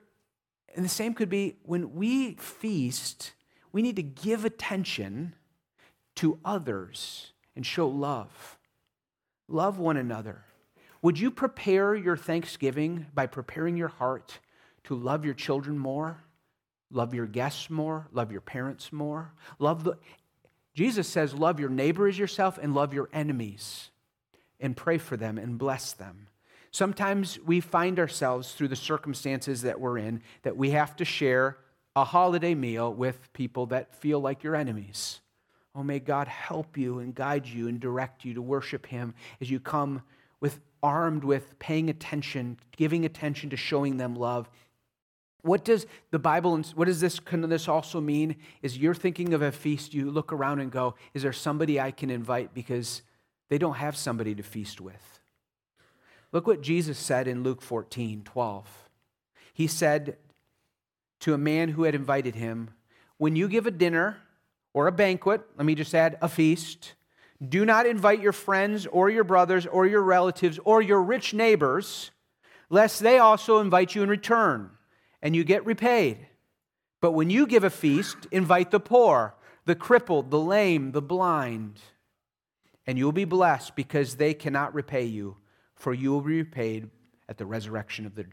and 0.75 0.83
the 0.83 0.89
same 0.89 1.13
could 1.13 1.29
be 1.29 1.57
when 1.63 1.93
we 1.93 2.35
feast, 2.35 3.33
we 3.71 3.81
need 3.81 3.95
to 3.95 4.03
give 4.03 4.43
attention 4.43 5.35
to 6.15 6.39
others 6.43 7.33
and 7.55 7.65
show 7.65 7.87
love. 7.87 8.57
Love 9.47 9.77
one 9.77 9.97
another. 9.97 10.45
Would 11.03 11.19
you 11.19 11.29
prepare 11.29 11.93
your 11.93 12.17
Thanksgiving 12.17 13.05
by 13.13 13.27
preparing 13.27 13.77
your 13.77 13.89
heart 13.89 14.39
to 14.85 14.95
love 14.95 15.25
your 15.25 15.33
children 15.35 15.77
more, 15.77 16.23
love 16.89 17.13
your 17.13 17.27
guests 17.27 17.69
more, 17.69 18.07
love 18.11 18.31
your 18.31 18.41
parents 18.41 18.91
more? 18.91 19.33
Love 19.59 19.83
the 19.83 19.97
Jesus 20.73 21.07
says 21.07 21.35
love 21.35 21.59
your 21.59 21.69
neighbor 21.69 22.07
as 22.07 22.17
yourself 22.17 22.57
and 22.57 22.73
love 22.73 22.93
your 22.95 23.09
enemies. 23.13 23.91
and 24.59 24.77
pray 24.77 24.97
for 24.97 25.17
them 25.17 25.37
and 25.37 25.57
bless 25.57 25.91
them. 25.91 26.27
Sometimes 26.71 27.37
we 27.45 27.59
find 27.59 27.99
ourselves 27.99 28.53
through 28.53 28.69
the 28.69 28.75
circumstances 28.77 29.61
that 29.63 29.79
we're 29.79 29.97
in 29.97 30.21
that 30.43 30.55
we 30.55 30.71
have 30.71 30.95
to 30.95 31.05
share 31.05 31.57
a 31.97 32.05
holiday 32.05 32.55
meal 32.55 32.91
with 32.91 33.31
people 33.33 33.65
that 33.67 33.93
feel 33.93 34.21
like 34.21 34.41
your 34.41 34.55
enemies. 34.55 35.19
Oh, 35.75 35.83
may 35.83 35.99
God 35.99 36.29
help 36.29 36.77
you 36.77 36.99
and 36.99 37.13
guide 37.13 37.45
you 37.45 37.67
and 37.67 37.79
direct 37.79 38.23
you 38.23 38.35
to 38.35 38.41
worship 38.41 38.85
Him 38.85 39.13
as 39.41 39.51
you 39.51 39.59
come 39.59 40.01
with 40.43 40.59
armed 40.83 41.23
with 41.23 41.57
paying 41.57 41.89
attention, 41.89 42.59
giving 42.75 43.05
attention 43.05 43.49
to 43.49 43.55
showing 43.55 43.95
them 43.95 44.13
love. 44.13 44.49
What 45.41 45.63
does 45.63 45.87
the 46.11 46.19
Bible, 46.19 46.61
what 46.75 46.85
does 46.85 46.99
this, 46.99 47.17
can 47.17 47.47
this 47.47 47.69
also 47.69 48.01
mean? 48.01 48.35
Is 48.61 48.77
you're 48.77 48.93
thinking 48.93 49.33
of 49.33 49.41
a 49.41 49.53
feast, 49.53 49.93
you 49.93 50.11
look 50.11 50.33
around 50.33 50.59
and 50.59 50.69
go, 50.69 50.95
is 51.13 51.21
there 51.23 51.31
somebody 51.31 51.79
I 51.79 51.91
can 51.91 52.09
invite 52.09 52.53
because 52.53 53.03
they 53.47 53.57
don't 53.57 53.75
have 53.75 53.95
somebody 53.95 54.35
to 54.35 54.43
feast 54.43 54.81
with? 54.81 55.21
Look 56.33 56.45
what 56.45 56.61
Jesus 56.61 56.97
said 56.97 57.25
in 57.25 57.43
Luke 57.43 57.61
14, 57.61 58.23
12. 58.25 58.89
He 59.53 59.67
said 59.67 60.17
to 61.21 61.33
a 61.33 61.37
man 61.37 61.69
who 61.69 61.83
had 61.83 61.95
invited 61.95 62.35
him, 62.35 62.71
When 63.15 63.37
you 63.37 63.47
give 63.47 63.65
a 63.65 63.71
dinner 63.71 64.17
or 64.73 64.87
a 64.87 64.91
banquet, 64.91 65.41
let 65.55 65.65
me 65.65 65.73
just 65.73 65.95
add 65.95 66.17
a 66.21 66.27
feast, 66.27 66.95
do 67.49 67.65
not 67.65 67.85
invite 67.85 68.21
your 68.21 68.31
friends 68.31 68.85
or 68.87 69.09
your 69.09 69.23
brothers 69.23 69.65
or 69.65 69.85
your 69.85 70.01
relatives 70.01 70.59
or 70.63 70.81
your 70.81 71.01
rich 71.01 71.33
neighbors, 71.33 72.11
lest 72.69 73.01
they 73.01 73.17
also 73.17 73.59
invite 73.59 73.95
you 73.95 74.03
in 74.03 74.09
return 74.09 74.69
and 75.21 75.35
you 75.35 75.43
get 75.43 75.65
repaid. 75.65 76.27
But 77.01 77.11
when 77.11 77.29
you 77.29 77.45
give 77.47 77.63
a 77.63 77.69
feast, 77.69 78.27
invite 78.31 78.71
the 78.71 78.79
poor, 78.79 79.35
the 79.65 79.75
crippled, 79.75 80.31
the 80.31 80.39
lame, 80.39 80.91
the 80.91 81.01
blind, 81.01 81.79
and 82.85 82.97
you 82.97 83.05
will 83.05 83.11
be 83.11 83.25
blessed 83.25 83.75
because 83.75 84.15
they 84.15 84.33
cannot 84.33 84.73
repay 84.73 85.05
you, 85.05 85.37
for 85.75 85.93
you 85.93 86.11
will 86.11 86.21
be 86.21 86.37
repaid 86.37 86.89
at 87.29 87.37
the 87.37 87.45
resurrection 87.45 88.05
of 88.05 88.15
the 88.15 88.25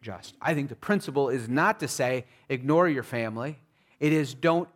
just. 0.00 0.34
I 0.40 0.54
think 0.54 0.68
the 0.68 0.76
principle 0.76 1.28
is 1.28 1.48
not 1.48 1.80
to 1.80 1.88
say 1.88 2.24
ignore 2.48 2.88
your 2.88 3.02
family, 3.02 3.58
it 3.98 4.12
is 4.12 4.34
don't, 4.34 4.68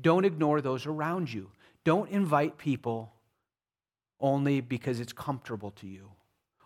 don't 0.00 0.24
ignore 0.24 0.60
those 0.60 0.86
around 0.86 1.32
you. 1.32 1.50
Don't 1.84 2.10
invite 2.10 2.58
people 2.58 3.12
only 4.20 4.60
because 4.60 5.00
it's 5.00 5.12
comfortable 5.12 5.72
to 5.72 5.86
you 5.86 6.10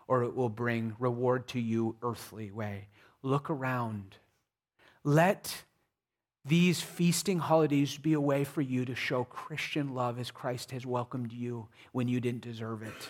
or 0.07 0.23
it 0.23 0.35
will 0.35 0.49
bring 0.49 0.95
reward 0.99 1.47
to 1.49 1.59
you 1.59 1.95
earthly 2.01 2.51
way. 2.51 2.87
Look 3.23 3.49
around. 3.49 4.17
Let 5.03 5.63
these 6.45 6.81
feasting 6.81 7.39
holidays 7.39 7.97
be 7.97 8.13
a 8.13 8.21
way 8.21 8.43
for 8.43 8.61
you 8.61 8.85
to 8.85 8.95
show 8.95 9.25
Christian 9.25 9.93
love 9.93 10.17
as 10.17 10.31
Christ 10.31 10.71
has 10.71 10.85
welcomed 10.85 11.33
you 11.33 11.67
when 11.91 12.07
you 12.07 12.21
didn't 12.21 12.41
deserve 12.41 12.83
it. 12.83 13.09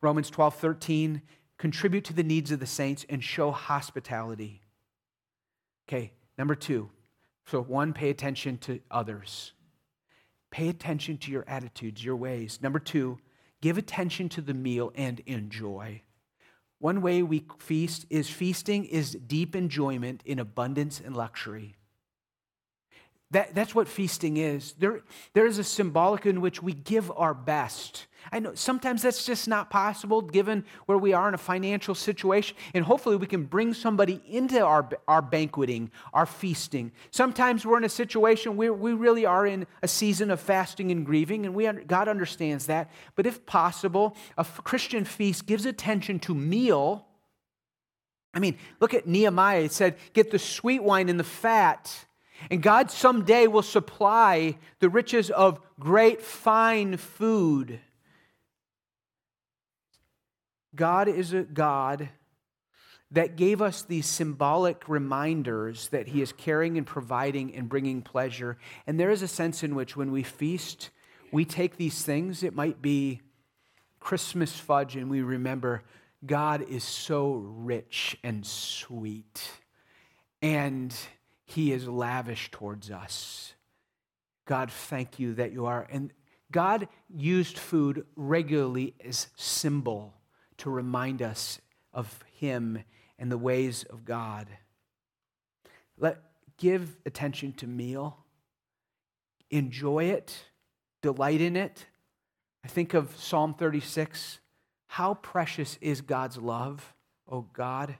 Romans 0.00 0.30
12, 0.30 0.56
13, 0.56 1.22
contribute 1.56 2.04
to 2.04 2.12
the 2.12 2.24
needs 2.24 2.50
of 2.50 2.58
the 2.58 2.66
saints 2.66 3.06
and 3.08 3.22
show 3.22 3.52
hospitality. 3.52 4.62
Okay, 5.88 6.12
number 6.36 6.54
two. 6.54 6.90
So, 7.46 7.60
one, 7.60 7.92
pay 7.92 8.10
attention 8.10 8.58
to 8.58 8.80
others. 8.90 9.52
Pay 10.50 10.68
attention 10.68 11.16
to 11.18 11.30
your 11.30 11.44
attitudes, 11.46 12.04
your 12.04 12.16
ways. 12.16 12.58
Number 12.62 12.78
two, 12.78 13.18
give 13.60 13.78
attention 13.78 14.28
to 14.30 14.40
the 14.40 14.54
meal 14.54 14.92
and 14.94 15.20
enjoy. 15.26 16.02
One 16.78 17.02
way 17.02 17.22
we 17.22 17.44
feast 17.58 18.06
is 18.10 18.30
feasting 18.30 18.86
is 18.86 19.12
deep 19.12 19.54
enjoyment 19.54 20.22
in 20.24 20.38
abundance 20.38 21.00
and 21.04 21.16
luxury. 21.16 21.76
That, 23.32 23.54
that's 23.54 23.74
what 23.74 23.86
feasting 23.86 24.38
is. 24.38 24.72
There, 24.78 25.02
there 25.34 25.46
is 25.46 25.58
a 25.58 25.64
symbolic 25.64 26.26
in 26.26 26.40
which 26.40 26.62
we 26.62 26.72
give 26.72 27.12
our 27.12 27.32
best. 27.32 28.06
I 28.32 28.40
know 28.40 28.54
sometimes 28.54 29.02
that's 29.02 29.24
just 29.24 29.46
not 29.46 29.70
possible 29.70 30.20
given 30.20 30.64
where 30.86 30.98
we 30.98 31.12
are 31.12 31.28
in 31.28 31.34
a 31.34 31.38
financial 31.38 31.94
situation. 31.94 32.56
And 32.74 32.84
hopefully 32.84 33.16
we 33.16 33.26
can 33.26 33.44
bring 33.44 33.72
somebody 33.72 34.20
into 34.28 34.60
our, 34.60 34.88
our 35.06 35.22
banqueting, 35.22 35.90
our 36.12 36.26
feasting. 36.26 36.90
Sometimes 37.12 37.64
we're 37.64 37.78
in 37.78 37.84
a 37.84 37.88
situation 37.88 38.56
where 38.56 38.74
we 38.74 38.92
really 38.92 39.26
are 39.26 39.46
in 39.46 39.66
a 39.82 39.88
season 39.88 40.30
of 40.30 40.40
fasting 40.40 40.90
and 40.90 41.06
grieving, 41.06 41.46
and 41.46 41.54
we, 41.54 41.66
God 41.66 42.08
understands 42.08 42.66
that. 42.66 42.90
But 43.14 43.26
if 43.26 43.46
possible, 43.46 44.16
a 44.36 44.44
Christian 44.44 45.04
feast 45.04 45.46
gives 45.46 45.66
attention 45.66 46.18
to 46.20 46.34
meal. 46.34 47.06
I 48.34 48.40
mean, 48.40 48.58
look 48.80 48.92
at 48.92 49.06
Nehemiah. 49.06 49.62
It 49.62 49.72
said, 49.72 49.96
get 50.12 50.30
the 50.30 50.38
sweet 50.38 50.82
wine 50.82 51.08
and 51.08 51.18
the 51.18 51.24
fat 51.24 52.06
and 52.50 52.62
God 52.62 52.90
someday 52.90 53.46
will 53.46 53.62
supply 53.62 54.56
the 54.78 54.88
riches 54.88 55.30
of 55.30 55.60
great 55.78 56.22
fine 56.22 56.96
food. 56.96 57.80
God 60.74 61.08
is 61.08 61.32
a 61.32 61.42
God 61.42 62.08
that 63.10 63.36
gave 63.36 63.60
us 63.60 63.82
these 63.82 64.06
symbolic 64.06 64.88
reminders 64.88 65.88
that 65.88 66.08
He 66.08 66.22
is 66.22 66.32
caring 66.32 66.78
and 66.78 66.86
providing 66.86 67.54
and 67.54 67.68
bringing 67.68 68.02
pleasure. 68.02 68.56
And 68.86 68.98
there 68.98 69.10
is 69.10 69.22
a 69.22 69.28
sense 69.28 69.64
in 69.64 69.74
which 69.74 69.96
when 69.96 70.12
we 70.12 70.22
feast, 70.22 70.90
we 71.32 71.44
take 71.44 71.76
these 71.76 72.02
things. 72.02 72.42
It 72.42 72.54
might 72.54 72.80
be 72.80 73.20
Christmas 73.98 74.52
fudge, 74.52 74.96
and 74.96 75.10
we 75.10 75.22
remember 75.22 75.82
God 76.24 76.62
is 76.68 76.84
so 76.84 77.32
rich 77.32 78.16
and 78.22 78.46
sweet. 78.46 79.50
And 80.40 80.94
he 81.50 81.72
is 81.72 81.88
lavish 81.88 82.50
towards 82.50 82.90
us. 82.90 83.54
God, 84.46 84.70
thank 84.70 85.18
you 85.18 85.34
that 85.34 85.52
you 85.52 85.66
are. 85.66 85.86
And 85.90 86.12
God 86.52 86.88
used 87.08 87.58
food 87.58 88.06
regularly 88.16 88.94
as 89.04 89.28
symbol 89.36 90.14
to 90.58 90.70
remind 90.70 91.22
us 91.22 91.60
of 91.92 92.22
Him 92.38 92.84
and 93.18 93.32
the 93.32 93.38
ways 93.38 93.84
of 93.84 94.04
God. 94.04 94.46
Let 95.98 96.22
give 96.56 96.96
attention 97.04 97.52
to 97.54 97.66
meal, 97.66 98.18
enjoy 99.50 100.04
it, 100.04 100.44
delight 101.02 101.40
in 101.40 101.56
it. 101.56 101.86
I 102.64 102.68
think 102.68 102.94
of 102.94 103.16
Psalm 103.16 103.54
36. 103.54 104.38
How 104.86 105.14
precious 105.14 105.78
is 105.80 106.00
God's 106.00 106.36
love, 106.38 106.94
O 107.28 107.42
God? 107.52 107.96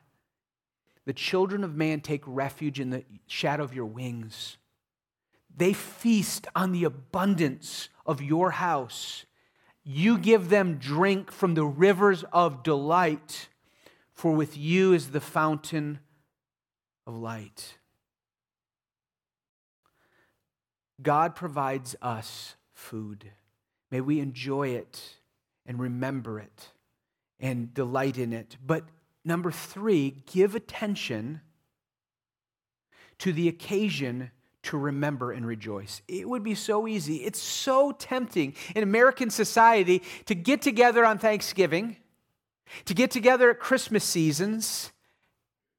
The 1.10 1.14
children 1.14 1.64
of 1.64 1.74
man 1.74 2.02
take 2.02 2.22
refuge 2.24 2.78
in 2.78 2.90
the 2.90 3.02
shadow 3.26 3.64
of 3.64 3.74
your 3.74 3.86
wings. 3.86 4.58
They 5.52 5.72
feast 5.72 6.46
on 6.54 6.70
the 6.70 6.84
abundance 6.84 7.88
of 8.06 8.22
your 8.22 8.52
house. 8.52 9.24
You 9.82 10.16
give 10.18 10.50
them 10.50 10.76
drink 10.76 11.32
from 11.32 11.54
the 11.54 11.64
rivers 11.64 12.24
of 12.32 12.62
delight, 12.62 13.48
for 14.12 14.30
with 14.36 14.56
you 14.56 14.92
is 14.92 15.10
the 15.10 15.20
fountain 15.20 15.98
of 17.08 17.16
light. 17.16 17.78
God 21.02 21.34
provides 21.34 21.96
us 22.00 22.54
food. 22.72 23.32
May 23.90 24.00
we 24.00 24.20
enjoy 24.20 24.68
it 24.68 25.16
and 25.66 25.80
remember 25.80 26.38
it 26.38 26.68
and 27.40 27.74
delight 27.74 28.16
in 28.16 28.32
it. 28.32 28.56
But 28.64 28.84
Number 29.24 29.50
three, 29.50 30.22
give 30.26 30.54
attention 30.54 31.40
to 33.18 33.32
the 33.32 33.48
occasion 33.48 34.30
to 34.62 34.76
remember 34.76 35.32
and 35.32 35.46
rejoice. 35.46 36.02
It 36.08 36.28
would 36.28 36.42
be 36.42 36.54
so 36.54 36.86
easy. 36.86 37.16
It's 37.16 37.40
so 37.40 37.92
tempting 37.92 38.54
in 38.74 38.82
American 38.82 39.30
society 39.30 40.02
to 40.26 40.34
get 40.34 40.62
together 40.62 41.04
on 41.04 41.18
Thanksgiving, 41.18 41.96
to 42.84 42.94
get 42.94 43.10
together 43.10 43.50
at 43.50 43.58
Christmas 43.58 44.04
seasons, 44.04 44.92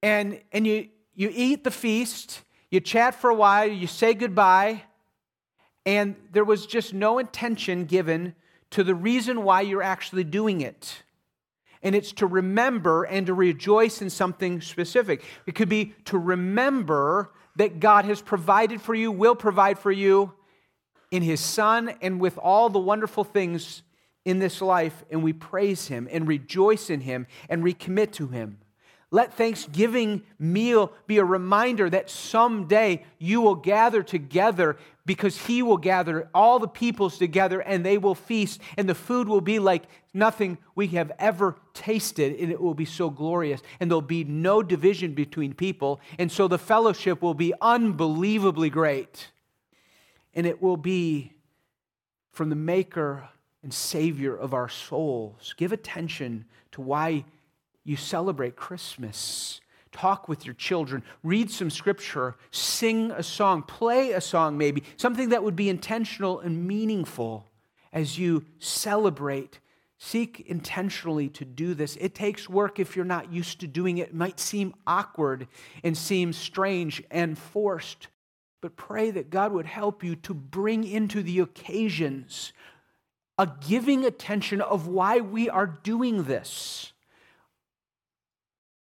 and, 0.02 0.42
and 0.52 0.66
you, 0.66 0.90
you 1.14 1.32
eat 1.34 1.64
the 1.64 1.72
feast, 1.72 2.42
you 2.70 2.80
chat 2.80 3.14
for 3.14 3.30
a 3.30 3.36
while, 3.36 3.68
you 3.68 3.88
say 3.88 4.14
goodbye, 4.14 4.84
and 5.86 6.16
there 6.32 6.44
was 6.44 6.66
just 6.66 6.94
no 6.94 7.20
intention 7.20 7.86
given 7.86 8.36
to 8.72 8.84
the 8.84 8.96
reason 8.96 9.44
why 9.44 9.62
you're 9.62 9.84
actually 9.84 10.24
doing 10.24 10.62
it 10.62 11.04
and 11.84 11.96
it's 11.96 12.12
to 12.14 12.28
remember 12.28 13.04
and 13.04 13.28
to 13.28 13.34
rejoice 13.34 14.02
in 14.02 14.10
something 14.10 14.62
specific. 14.62 15.24
It 15.46 15.56
could 15.56 15.70
be 15.70 15.94
to 16.06 16.18
remember 16.18 17.32
that 17.56 17.80
God 17.80 18.06
has 18.06 18.22
provided 18.22 18.82
for 18.82 18.96
you, 18.96 19.12
will 19.12 19.36
provide 19.36 19.80
for 19.80 19.92
you 19.92 20.34
in 21.12 21.24
His 21.24 21.40
Son, 21.40 21.94
and 22.02 22.22
with 22.22 22.38
all 22.38 22.70
the 22.70 22.80
wonderful 22.80 23.24
things 23.24 23.84
in 24.24 24.40
this 24.40 24.62
life, 24.62 25.04
and 25.10 25.24
we 25.24 25.34
praise 25.34 25.88
Him 25.88 26.08
and 26.12 26.28
rejoice 26.28 26.90
in 26.90 27.02
Him 27.02 27.28
and 27.50 27.64
recommit 27.64 28.12
to 28.14 28.28
Him. 28.28 28.60
Let 29.14 29.34
Thanksgiving 29.34 30.22
meal 30.40 30.94
be 31.06 31.18
a 31.18 31.26
reminder 31.26 31.90
that 31.90 32.10
someday 32.10 33.04
you 33.20 33.42
will 33.42 33.56
gather 33.56 34.04
together 34.04 34.78
because 35.06 35.38
he 35.38 35.62
will 35.62 35.78
gather 35.78 36.30
all 36.34 36.60
the 36.60 36.68
peoples 36.68 37.18
together 37.18 37.60
and 37.60 37.86
they 37.86 37.98
will 37.98 38.16
feast, 38.16 38.62
and 38.78 38.88
the 38.88 38.96
food 38.96 39.28
will 39.28 39.42
be 39.42 39.60
like 39.60 39.84
nothing 40.14 40.58
we 40.76 40.88
have 40.88 41.12
ever 41.20 41.58
tasted, 41.74 42.40
and 42.40 42.52
it 42.52 42.62
will 42.62 42.74
be 42.74 42.86
so 42.86 43.10
glorious. 43.10 43.62
And 43.82 43.92
there'll 43.92 44.02
be 44.02 44.24
no 44.24 44.64
division 44.64 45.14
between 45.14 45.54
people, 45.54 46.00
and 46.18 46.32
so 46.32 46.48
the 46.48 46.58
fellowship 46.58 47.22
will 47.22 47.34
be 47.34 47.54
unbelievably 47.60 48.70
great. 48.70 49.32
And 50.34 50.48
it 50.48 50.62
will 50.62 50.78
be 50.78 51.34
from 52.32 52.50
the 52.50 52.56
maker 52.56 53.28
and 53.62 53.74
Savior 53.74 54.38
of 54.38 54.54
our 54.54 54.70
souls. 54.70 55.54
Give 55.58 55.74
attention 55.74 56.46
to 56.72 56.82
why 56.82 57.26
you 57.84 57.96
celebrate 57.96 58.56
Christmas. 58.56 59.62
Talk 59.92 60.30
with 60.30 60.46
your 60.46 60.56
children, 60.56 61.04
read 61.22 61.52
some 61.52 61.70
scripture, 61.70 62.36
sing 62.50 63.12
a 63.12 63.24
song, 63.24 63.62
play 63.64 64.14
a 64.14 64.22
song 64.22 64.58
maybe, 64.58 64.84
something 64.96 65.30
that 65.30 65.44
would 65.44 65.56
be 65.56 65.68
intentional 65.68 66.40
and 66.40 66.66
meaningful 66.66 67.52
as 67.92 68.18
you 68.18 68.46
celebrate. 68.60 69.60
Seek 69.98 70.40
intentionally 70.48 71.28
to 71.30 71.46
do 71.46 71.74
this. 71.74 71.98
It 71.98 72.16
takes 72.16 72.50
work 72.50 72.80
if 72.80 72.96
you're 72.96 73.06
not 73.06 73.34
used 73.34 73.60
to 73.60 73.68
doing 73.68 73.98
it. 73.98 74.10
It 74.10 74.16
might 74.16 74.40
seem 74.40 74.74
awkward 74.88 75.48
and 75.84 75.98
seem 75.98 76.32
strange 76.32 77.04
and 77.12 77.38
forced, 77.38 78.08
but 78.62 78.78
pray 78.78 79.12
that 79.12 79.30
God 79.30 79.52
would 79.52 79.66
help 79.66 80.04
you 80.04 80.16
to 80.16 80.34
bring 80.34 80.86
into 80.86 81.22
the 81.22 81.40
occasions 81.40 82.54
a 83.38 83.52
giving 83.68 84.06
attention 84.06 84.62
of 84.62 84.88
why 84.88 85.20
we 85.20 85.50
are 85.50 85.68
doing 85.68 86.24
this. 86.24 86.91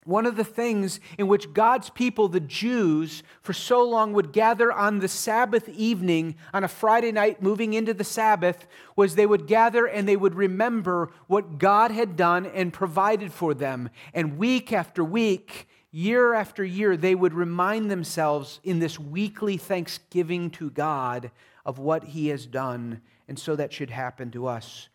One 0.10 0.26
of 0.26 0.38
the 0.38 0.44
things 0.44 1.00
in 1.20 1.28
which 1.28 1.54
God's 1.54 1.92
people, 1.92 2.30
the 2.30 2.40
Jews, 2.40 3.22
for 3.44 3.54
so 3.54 3.88
long 3.88 4.12
would 4.14 4.34
gather 4.34 4.72
on 4.74 4.98
the 4.98 5.08
Sabbath 5.08 5.70
evening, 5.70 6.34
on 6.52 6.64
a 6.64 6.68
Friday 6.68 7.12
night 7.12 7.44
moving 7.44 7.76
into 7.76 7.94
the 7.94 8.04
Sabbath, 8.04 8.66
was 8.96 9.14
they 9.14 9.28
would 9.28 9.46
gather 9.46 9.86
and 9.86 10.10
they 10.10 10.16
would 10.16 10.34
remember 10.34 11.12
what 11.28 11.60
God 11.60 11.92
had 11.92 12.16
done 12.16 12.48
and 12.48 12.74
provided 12.74 13.32
for 13.32 13.54
them. 13.54 13.92
And 14.12 14.40
week 14.40 14.74
after 14.74 15.04
week, 15.04 15.68
year 15.92 16.34
after 16.34 16.66
year, 16.66 16.98
they 16.98 17.14
would 17.14 17.36
remind 17.36 17.92
themselves 17.92 18.60
in 18.64 18.80
this 18.80 18.98
weekly 18.98 19.58
thanksgiving 19.58 20.50
to 20.50 20.72
God 20.72 21.30
of 21.68 21.78
what 21.78 22.04
He 22.04 22.30
has 22.30 22.48
done. 22.48 23.02
And 23.28 23.38
so 23.38 23.56
that 23.56 23.72
should 23.72 23.92
happen 23.92 24.32
to 24.32 24.48
us. 24.48 24.90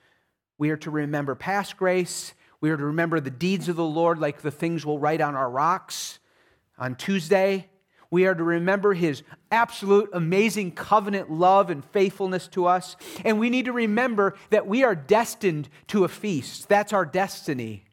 We 0.58 0.70
are 0.70 0.76
to 0.78 0.90
remember 0.90 1.36
past 1.36 1.76
grace 1.76 2.34
we 2.64 2.70
are 2.70 2.78
to 2.78 2.86
remember 2.86 3.20
the 3.20 3.30
deeds 3.30 3.68
of 3.68 3.76
the 3.76 3.84
Lord 3.84 4.18
like 4.18 4.40
the 4.40 4.50
things 4.50 4.86
we'll 4.86 4.98
write 4.98 5.20
on 5.20 5.34
our 5.34 5.50
rocks 5.50 6.18
on 6.78 6.94
Tuesday. 6.94 7.68
We 8.10 8.24
are 8.24 8.34
to 8.34 8.42
remember 8.42 8.94
his 8.94 9.22
absolute 9.50 10.08
amazing 10.14 10.72
covenant 10.72 11.30
love 11.30 11.68
and 11.68 11.84
faithfulness 11.84 12.48
to 12.48 12.64
us. 12.64 12.96
And 13.22 13.38
we 13.38 13.50
need 13.50 13.66
to 13.66 13.72
remember 13.74 14.34
that 14.48 14.66
we 14.66 14.82
are 14.82 14.94
destined 14.94 15.68
to 15.88 16.04
a 16.04 16.08
feast. 16.08 16.70
That's 16.70 16.94
our 16.94 17.04
destiny. 17.04 17.84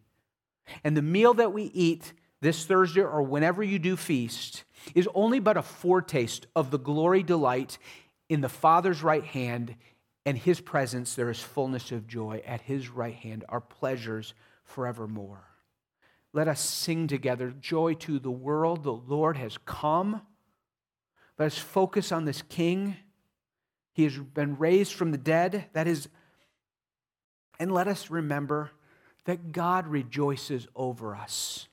And 0.86 0.96
the 0.96 1.02
meal 1.02 1.34
that 1.34 1.52
we 1.52 1.64
eat 1.64 2.14
this 2.40 2.64
Thursday 2.64 3.02
or 3.02 3.22
whenever 3.24 3.62
you 3.62 3.78
do 3.78 3.98
feast 3.98 4.64
is 4.96 5.10
only 5.14 5.42
but 5.42 5.58
a 5.58 5.62
foretaste 5.62 6.48
of 6.56 6.72
the 6.72 6.80
glory 6.80 7.24
delight 7.24 7.78
in 8.30 8.40
the 8.40 8.48
Father's 8.48 9.04
right 9.04 9.26
hand 9.26 9.76
and 10.26 10.38
his 10.38 10.62
presence. 10.62 11.14
There 11.14 11.30
is 11.30 11.42
fullness 11.42 11.92
of 11.92 12.08
joy. 12.08 12.42
At 12.46 12.62
his 12.62 12.88
right 12.88 13.16
hand 13.16 13.44
are 13.50 13.60
pleasures 13.60 14.34
forevermore. 14.72 15.44
Let 16.34 16.48
us 16.48 16.62
sing 16.62 17.08
together 17.08 17.54
joy 17.60 17.94
to 17.96 18.20
the 18.20 18.32
world. 18.32 18.84
The 18.84 18.94
Lord 18.94 19.38
has 19.38 19.58
come. 19.66 20.22
Let 21.38 21.48
us 21.48 21.58
focus 21.58 22.12
on 22.12 22.26
this 22.26 22.42
King. 22.42 22.96
He 23.94 24.04
has 24.04 24.18
been 24.18 24.58
raised 24.58 24.94
from 24.94 25.12
the 25.12 25.18
dead. 25.18 25.66
That 25.74 25.88
is, 25.88 26.08
and 27.60 27.72
let 27.74 27.88
us 27.88 28.10
remember 28.10 28.72
that 29.26 29.52
God 29.52 29.88
rejoices 29.88 30.68
over 30.76 31.16
us. 31.16 31.68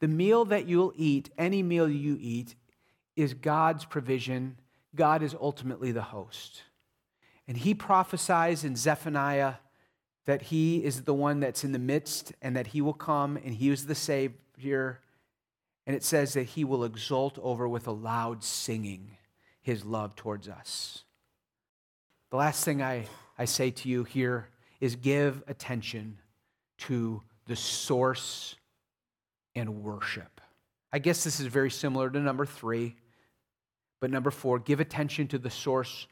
The 0.00 0.08
meal 0.08 0.44
that 0.46 0.66
you'll 0.66 0.92
eat, 0.96 1.30
any 1.38 1.62
meal 1.62 1.88
you 1.88 2.18
eat, 2.20 2.54
is 3.16 3.32
God's 3.32 3.84
provision. 3.84 4.58
God 4.94 5.22
is 5.22 5.34
ultimately 5.40 5.92
the 5.92 6.02
host. 6.02 6.62
And 7.48 7.56
he 7.56 7.74
prophesies 7.74 8.64
in 8.64 8.76
Zephaniah 8.76 9.54
that 10.26 10.42
he 10.42 10.82
is 10.84 11.02
the 11.02 11.14
one 11.14 11.40
that's 11.40 11.64
in 11.64 11.72
the 11.72 11.78
midst 11.78 12.32
and 12.40 12.56
that 12.56 12.68
he 12.68 12.80
will 12.80 12.94
come 12.94 13.36
and 13.36 13.54
he 13.54 13.68
is 13.70 13.86
the 13.86 13.94
Savior. 13.94 15.00
And 15.86 15.94
it 15.94 16.02
says 16.02 16.32
that 16.32 16.44
he 16.44 16.64
will 16.64 16.84
exult 16.84 17.38
over 17.42 17.68
with 17.68 17.86
a 17.86 17.92
loud 17.92 18.42
singing 18.42 19.16
his 19.60 19.84
love 19.84 20.16
towards 20.16 20.48
us. 20.48 21.04
The 22.30 22.36
last 22.36 22.64
thing 22.64 22.82
I, 22.82 23.06
I 23.38 23.44
say 23.44 23.70
to 23.70 23.88
you 23.88 24.04
here 24.04 24.48
is 24.80 24.96
give 24.96 25.42
attention 25.46 26.18
to 26.78 27.22
the 27.46 27.56
source 27.56 28.56
and 29.54 29.82
worship. 29.82 30.40
I 30.92 30.98
guess 30.98 31.24
this 31.24 31.40
is 31.40 31.46
very 31.46 31.70
similar 31.70 32.10
to 32.10 32.18
number 32.18 32.46
three, 32.46 32.96
but 34.00 34.10
number 34.10 34.30
four, 34.30 34.58
give 34.58 34.80
attention 34.80 35.28
to 35.28 35.38
the 35.38 35.50
source 35.50 36.06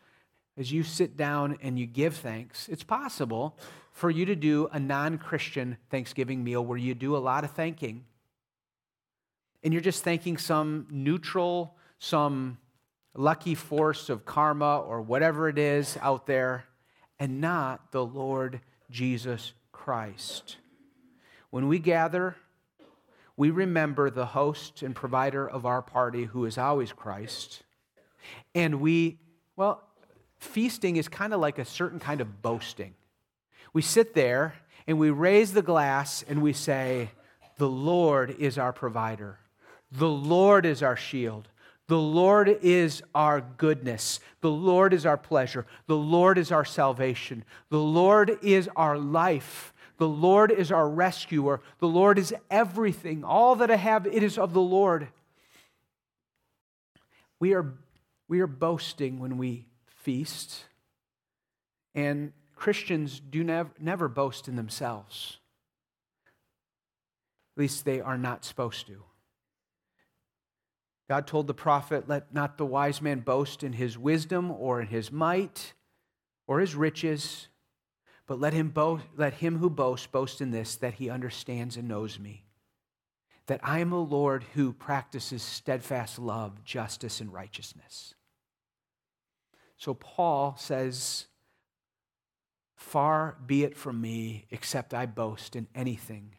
as 0.56 0.72
you 0.72 0.82
sit 0.82 1.16
down 1.16 1.58
and 1.62 1.78
you 1.78 1.86
give 1.86 2.16
thanks. 2.16 2.68
It's 2.68 2.82
possible 2.82 3.56
for 3.90 4.10
you 4.10 4.24
to 4.26 4.36
do 4.36 4.68
a 4.72 4.78
non 4.78 5.18
Christian 5.18 5.76
Thanksgiving 5.90 6.42
meal 6.42 6.64
where 6.64 6.78
you 6.78 6.94
do 6.94 7.16
a 7.16 7.18
lot 7.18 7.44
of 7.44 7.50
thanking. 7.52 8.04
And 9.62 9.72
you're 9.72 9.82
just 9.82 10.02
thanking 10.02 10.38
some 10.38 10.86
neutral, 10.90 11.76
some 11.98 12.58
lucky 13.14 13.54
force 13.54 14.08
of 14.08 14.24
karma 14.24 14.80
or 14.80 15.00
whatever 15.00 15.48
it 15.48 15.58
is 15.58 15.96
out 16.00 16.26
there, 16.26 16.64
and 17.20 17.40
not 17.40 17.92
the 17.92 18.04
Lord 18.04 18.60
Jesus 18.90 19.52
Christ. 19.70 20.56
When 21.50 21.68
we 21.68 21.78
gather, 21.78 22.36
we 23.36 23.50
remember 23.50 24.10
the 24.10 24.26
host 24.26 24.82
and 24.82 24.94
provider 24.94 25.48
of 25.48 25.64
our 25.66 25.82
party, 25.82 26.24
who 26.24 26.44
is 26.44 26.58
always 26.58 26.92
Christ. 26.92 27.62
And 28.54 28.80
we, 28.80 29.18
well, 29.56 29.82
feasting 30.42 30.96
is 30.96 31.08
kind 31.08 31.32
of 31.32 31.40
like 31.40 31.58
a 31.58 31.64
certain 31.64 32.00
kind 32.00 32.20
of 32.20 32.42
boasting. 32.42 32.94
We 33.72 33.82
sit 33.82 34.14
there 34.14 34.54
and 34.86 34.98
we 34.98 35.10
raise 35.10 35.52
the 35.52 35.62
glass 35.62 36.24
and 36.28 36.42
we 36.42 36.52
say, 36.52 37.10
The 37.58 37.68
Lord 37.68 38.36
is 38.38 38.58
our 38.58 38.72
provider. 38.72 39.38
The 39.90 40.08
Lord 40.08 40.66
is 40.66 40.82
our 40.82 40.96
shield. 40.96 41.48
The 41.88 41.98
Lord 41.98 42.48
is 42.62 43.02
our 43.14 43.40
goodness. 43.40 44.20
The 44.40 44.50
Lord 44.50 44.92
is 44.94 45.04
our 45.04 45.16
pleasure. 45.16 45.66
The 45.86 45.96
Lord 45.96 46.38
is 46.38 46.50
our 46.50 46.64
salvation. 46.64 47.44
The 47.68 47.78
Lord 47.78 48.38
is 48.42 48.68
our 48.76 48.98
life. 48.98 49.74
The 49.98 50.08
Lord 50.08 50.50
is 50.50 50.72
our 50.72 50.88
rescuer. 50.88 51.60
The 51.78 51.88
Lord 51.88 52.18
is 52.18 52.34
everything. 52.50 53.24
All 53.24 53.56
that 53.56 53.70
I 53.70 53.76
have, 53.76 54.06
it 54.06 54.22
is 54.22 54.38
of 54.38 54.52
the 54.52 54.60
Lord. 54.60 55.08
We 57.38 57.52
are, 57.54 57.74
we 58.28 58.40
are 58.40 58.46
boasting 58.46 59.18
when 59.18 59.36
we 59.36 59.66
feast. 60.02 60.64
And 61.94 62.32
Christians 62.54 63.20
do 63.20 63.42
nev- 63.42 63.80
never 63.80 64.08
boast 64.08 64.48
in 64.48 64.56
themselves. 64.56 65.38
At 67.56 67.60
least 67.60 67.84
they 67.84 68.00
are 68.00 68.18
not 68.18 68.44
supposed 68.44 68.86
to. 68.86 69.02
God 71.08 71.26
told 71.26 71.46
the 71.46 71.54
prophet, 71.54 72.08
Let 72.08 72.32
not 72.32 72.56
the 72.56 72.64
wise 72.64 73.02
man 73.02 73.20
boast 73.20 73.62
in 73.62 73.74
his 73.74 73.98
wisdom 73.98 74.50
or 74.50 74.80
in 74.80 74.88
his 74.88 75.12
might 75.12 75.74
or 76.46 76.60
his 76.60 76.74
riches, 76.74 77.48
but 78.26 78.40
let 78.40 78.54
him, 78.54 78.70
boast, 78.70 79.04
let 79.16 79.34
him 79.34 79.58
who 79.58 79.68
boasts 79.68 80.06
boast 80.06 80.40
in 80.40 80.50
this, 80.50 80.76
that 80.76 80.94
he 80.94 81.10
understands 81.10 81.76
and 81.76 81.88
knows 81.88 82.18
me, 82.18 82.44
that 83.46 83.60
I 83.62 83.80
am 83.80 83.92
a 83.92 84.00
Lord 84.00 84.44
who 84.54 84.72
practices 84.72 85.42
steadfast 85.42 86.18
love, 86.18 86.64
justice, 86.64 87.20
and 87.20 87.32
righteousness. 87.32 88.14
So 89.82 89.94
Paul 89.94 90.54
says, 90.60 91.26
Far 92.76 93.36
be 93.44 93.64
it 93.64 93.76
from 93.76 94.00
me, 94.00 94.46
except 94.52 94.94
I 94.94 95.06
boast 95.06 95.56
in 95.56 95.66
anything 95.74 96.36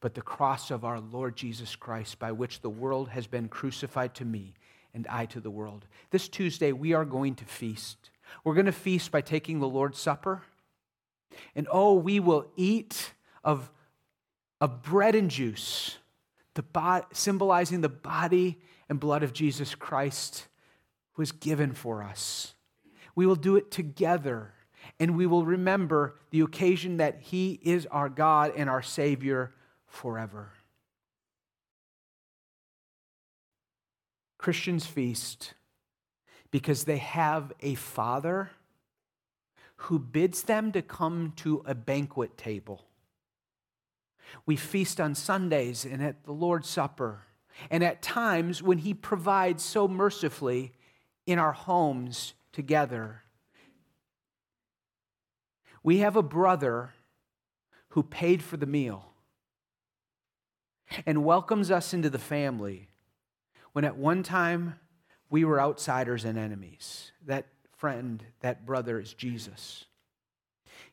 but 0.00 0.14
the 0.14 0.22
cross 0.22 0.70
of 0.70 0.84
our 0.84 1.00
Lord 1.00 1.34
Jesus 1.34 1.74
Christ, 1.74 2.20
by 2.20 2.30
which 2.30 2.60
the 2.60 2.70
world 2.70 3.08
has 3.08 3.26
been 3.26 3.48
crucified 3.48 4.14
to 4.14 4.24
me 4.24 4.54
and 4.94 5.08
I 5.08 5.26
to 5.26 5.40
the 5.40 5.50
world. 5.50 5.86
This 6.10 6.28
Tuesday, 6.28 6.70
we 6.70 6.92
are 6.92 7.04
going 7.04 7.34
to 7.36 7.44
feast. 7.44 8.10
We're 8.44 8.54
going 8.54 8.66
to 8.66 8.70
feast 8.70 9.10
by 9.10 9.22
taking 9.22 9.58
the 9.58 9.66
Lord's 9.66 9.98
Supper. 9.98 10.42
And 11.56 11.66
oh, 11.72 11.94
we 11.94 12.20
will 12.20 12.46
eat 12.54 13.12
of, 13.42 13.72
of 14.60 14.82
bread 14.82 15.16
and 15.16 15.32
juice, 15.32 15.98
the 16.54 16.62
bo- 16.62 17.06
symbolizing 17.12 17.80
the 17.80 17.88
body 17.88 18.60
and 18.88 19.00
blood 19.00 19.24
of 19.24 19.32
Jesus 19.32 19.74
Christ 19.74 20.46
who 21.14 21.22
was 21.22 21.32
given 21.32 21.72
for 21.72 22.04
us. 22.04 22.54
We 23.14 23.26
will 23.26 23.36
do 23.36 23.56
it 23.56 23.70
together, 23.70 24.52
and 24.98 25.16
we 25.16 25.26
will 25.26 25.44
remember 25.44 26.16
the 26.30 26.40
occasion 26.40 26.96
that 26.98 27.20
He 27.20 27.60
is 27.62 27.86
our 27.86 28.08
God 28.08 28.52
and 28.56 28.68
our 28.68 28.82
Savior 28.82 29.52
forever. 29.86 30.52
Christians 34.38 34.84
feast 34.84 35.54
because 36.50 36.84
they 36.84 36.98
have 36.98 37.52
a 37.60 37.74
Father 37.74 38.50
who 39.76 39.98
bids 39.98 40.42
them 40.42 40.70
to 40.72 40.82
come 40.82 41.32
to 41.36 41.62
a 41.66 41.74
banquet 41.74 42.36
table. 42.36 42.84
We 44.46 44.56
feast 44.56 45.00
on 45.00 45.14
Sundays 45.14 45.84
and 45.84 46.02
at 46.02 46.24
the 46.24 46.32
Lord's 46.32 46.68
Supper, 46.68 47.22
and 47.70 47.82
at 47.82 48.02
times 48.02 48.62
when 48.62 48.78
He 48.78 48.94
provides 48.94 49.62
so 49.62 49.88
mercifully 49.88 50.72
in 51.26 51.38
our 51.38 51.52
homes 51.52 52.34
together. 52.54 53.22
We 55.82 55.98
have 55.98 56.16
a 56.16 56.22
brother 56.22 56.94
who 57.90 58.02
paid 58.02 58.42
for 58.42 58.56
the 58.56 58.66
meal 58.66 59.12
and 61.04 61.24
welcomes 61.24 61.70
us 61.70 61.92
into 61.92 62.08
the 62.08 62.18
family 62.18 62.88
when 63.72 63.84
at 63.84 63.96
one 63.96 64.22
time 64.22 64.76
we 65.28 65.44
were 65.44 65.60
outsiders 65.60 66.24
and 66.24 66.38
enemies. 66.38 67.12
That 67.26 67.46
friend, 67.76 68.24
that 68.40 68.64
brother 68.64 68.98
is 68.98 69.12
Jesus. 69.12 69.84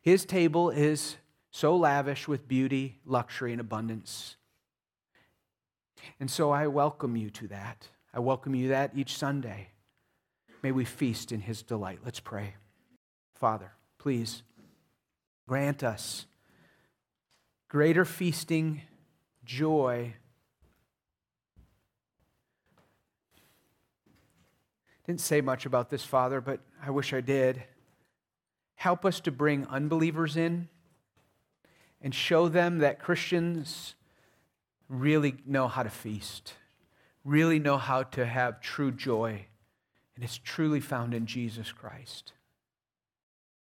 His 0.02 0.24
table 0.24 0.68
is 0.68 1.16
so 1.50 1.76
lavish 1.76 2.26
with 2.26 2.48
beauty, 2.48 3.00
luxury, 3.06 3.52
and 3.52 3.60
abundance. 3.60 4.36
And 6.18 6.30
so 6.30 6.50
I 6.50 6.66
welcome 6.66 7.16
you 7.16 7.30
to 7.30 7.48
that. 7.48 7.88
I 8.12 8.18
welcome 8.18 8.54
you 8.54 8.68
that 8.68 8.92
each 8.94 9.16
Sunday. 9.16 9.68
May 10.62 10.72
we 10.72 10.84
feast 10.84 11.32
in 11.32 11.40
his 11.40 11.62
delight. 11.62 12.00
Let's 12.04 12.20
pray. 12.20 12.54
Father, 13.34 13.72
please 13.98 14.42
grant 15.48 15.82
us 15.82 16.26
greater 17.68 18.04
feasting, 18.04 18.82
joy, 19.44 20.14
Didn't 25.06 25.20
say 25.20 25.40
much 25.40 25.66
about 25.66 25.90
this, 25.90 26.04
Father, 26.04 26.40
but 26.40 26.60
I 26.80 26.90
wish 26.90 27.12
I 27.12 27.20
did. 27.20 27.64
Help 28.76 29.04
us 29.04 29.20
to 29.20 29.32
bring 29.32 29.66
unbelievers 29.66 30.36
in 30.36 30.68
and 32.00 32.14
show 32.14 32.48
them 32.48 32.78
that 32.78 33.00
Christians 33.00 33.94
really 34.88 35.34
know 35.44 35.66
how 35.66 35.82
to 35.82 35.90
feast, 35.90 36.54
really 37.24 37.58
know 37.58 37.78
how 37.78 38.04
to 38.04 38.24
have 38.24 38.60
true 38.60 38.92
joy, 38.92 39.46
and 40.14 40.24
it's 40.24 40.38
truly 40.38 40.80
found 40.80 41.14
in 41.14 41.26
Jesus 41.26 41.72
Christ. 41.72 42.32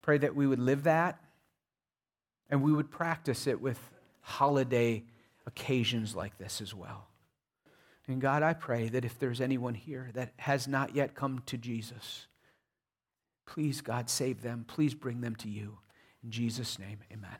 Pray 0.01 0.17
that 0.17 0.35
we 0.35 0.47
would 0.47 0.59
live 0.59 0.83
that 0.83 1.19
and 2.49 2.61
we 2.61 2.71
would 2.71 2.91
practice 2.91 3.47
it 3.47 3.61
with 3.61 3.79
holiday 4.21 5.03
occasions 5.47 6.15
like 6.15 6.37
this 6.37 6.61
as 6.61 6.73
well. 6.73 7.07
And 8.07 8.21
God, 8.21 8.43
I 8.43 8.53
pray 8.53 8.89
that 8.89 9.05
if 9.05 9.17
there's 9.17 9.41
anyone 9.41 9.73
here 9.73 10.11
that 10.13 10.33
has 10.37 10.67
not 10.67 10.95
yet 10.95 11.15
come 11.15 11.41
to 11.47 11.57
Jesus, 11.57 12.27
please, 13.47 13.81
God, 13.81 14.09
save 14.09 14.41
them. 14.41 14.65
Please 14.67 14.93
bring 14.93 15.21
them 15.21 15.35
to 15.37 15.49
you. 15.49 15.79
In 16.23 16.29
Jesus' 16.29 16.77
name, 16.77 16.99
amen. 17.11 17.37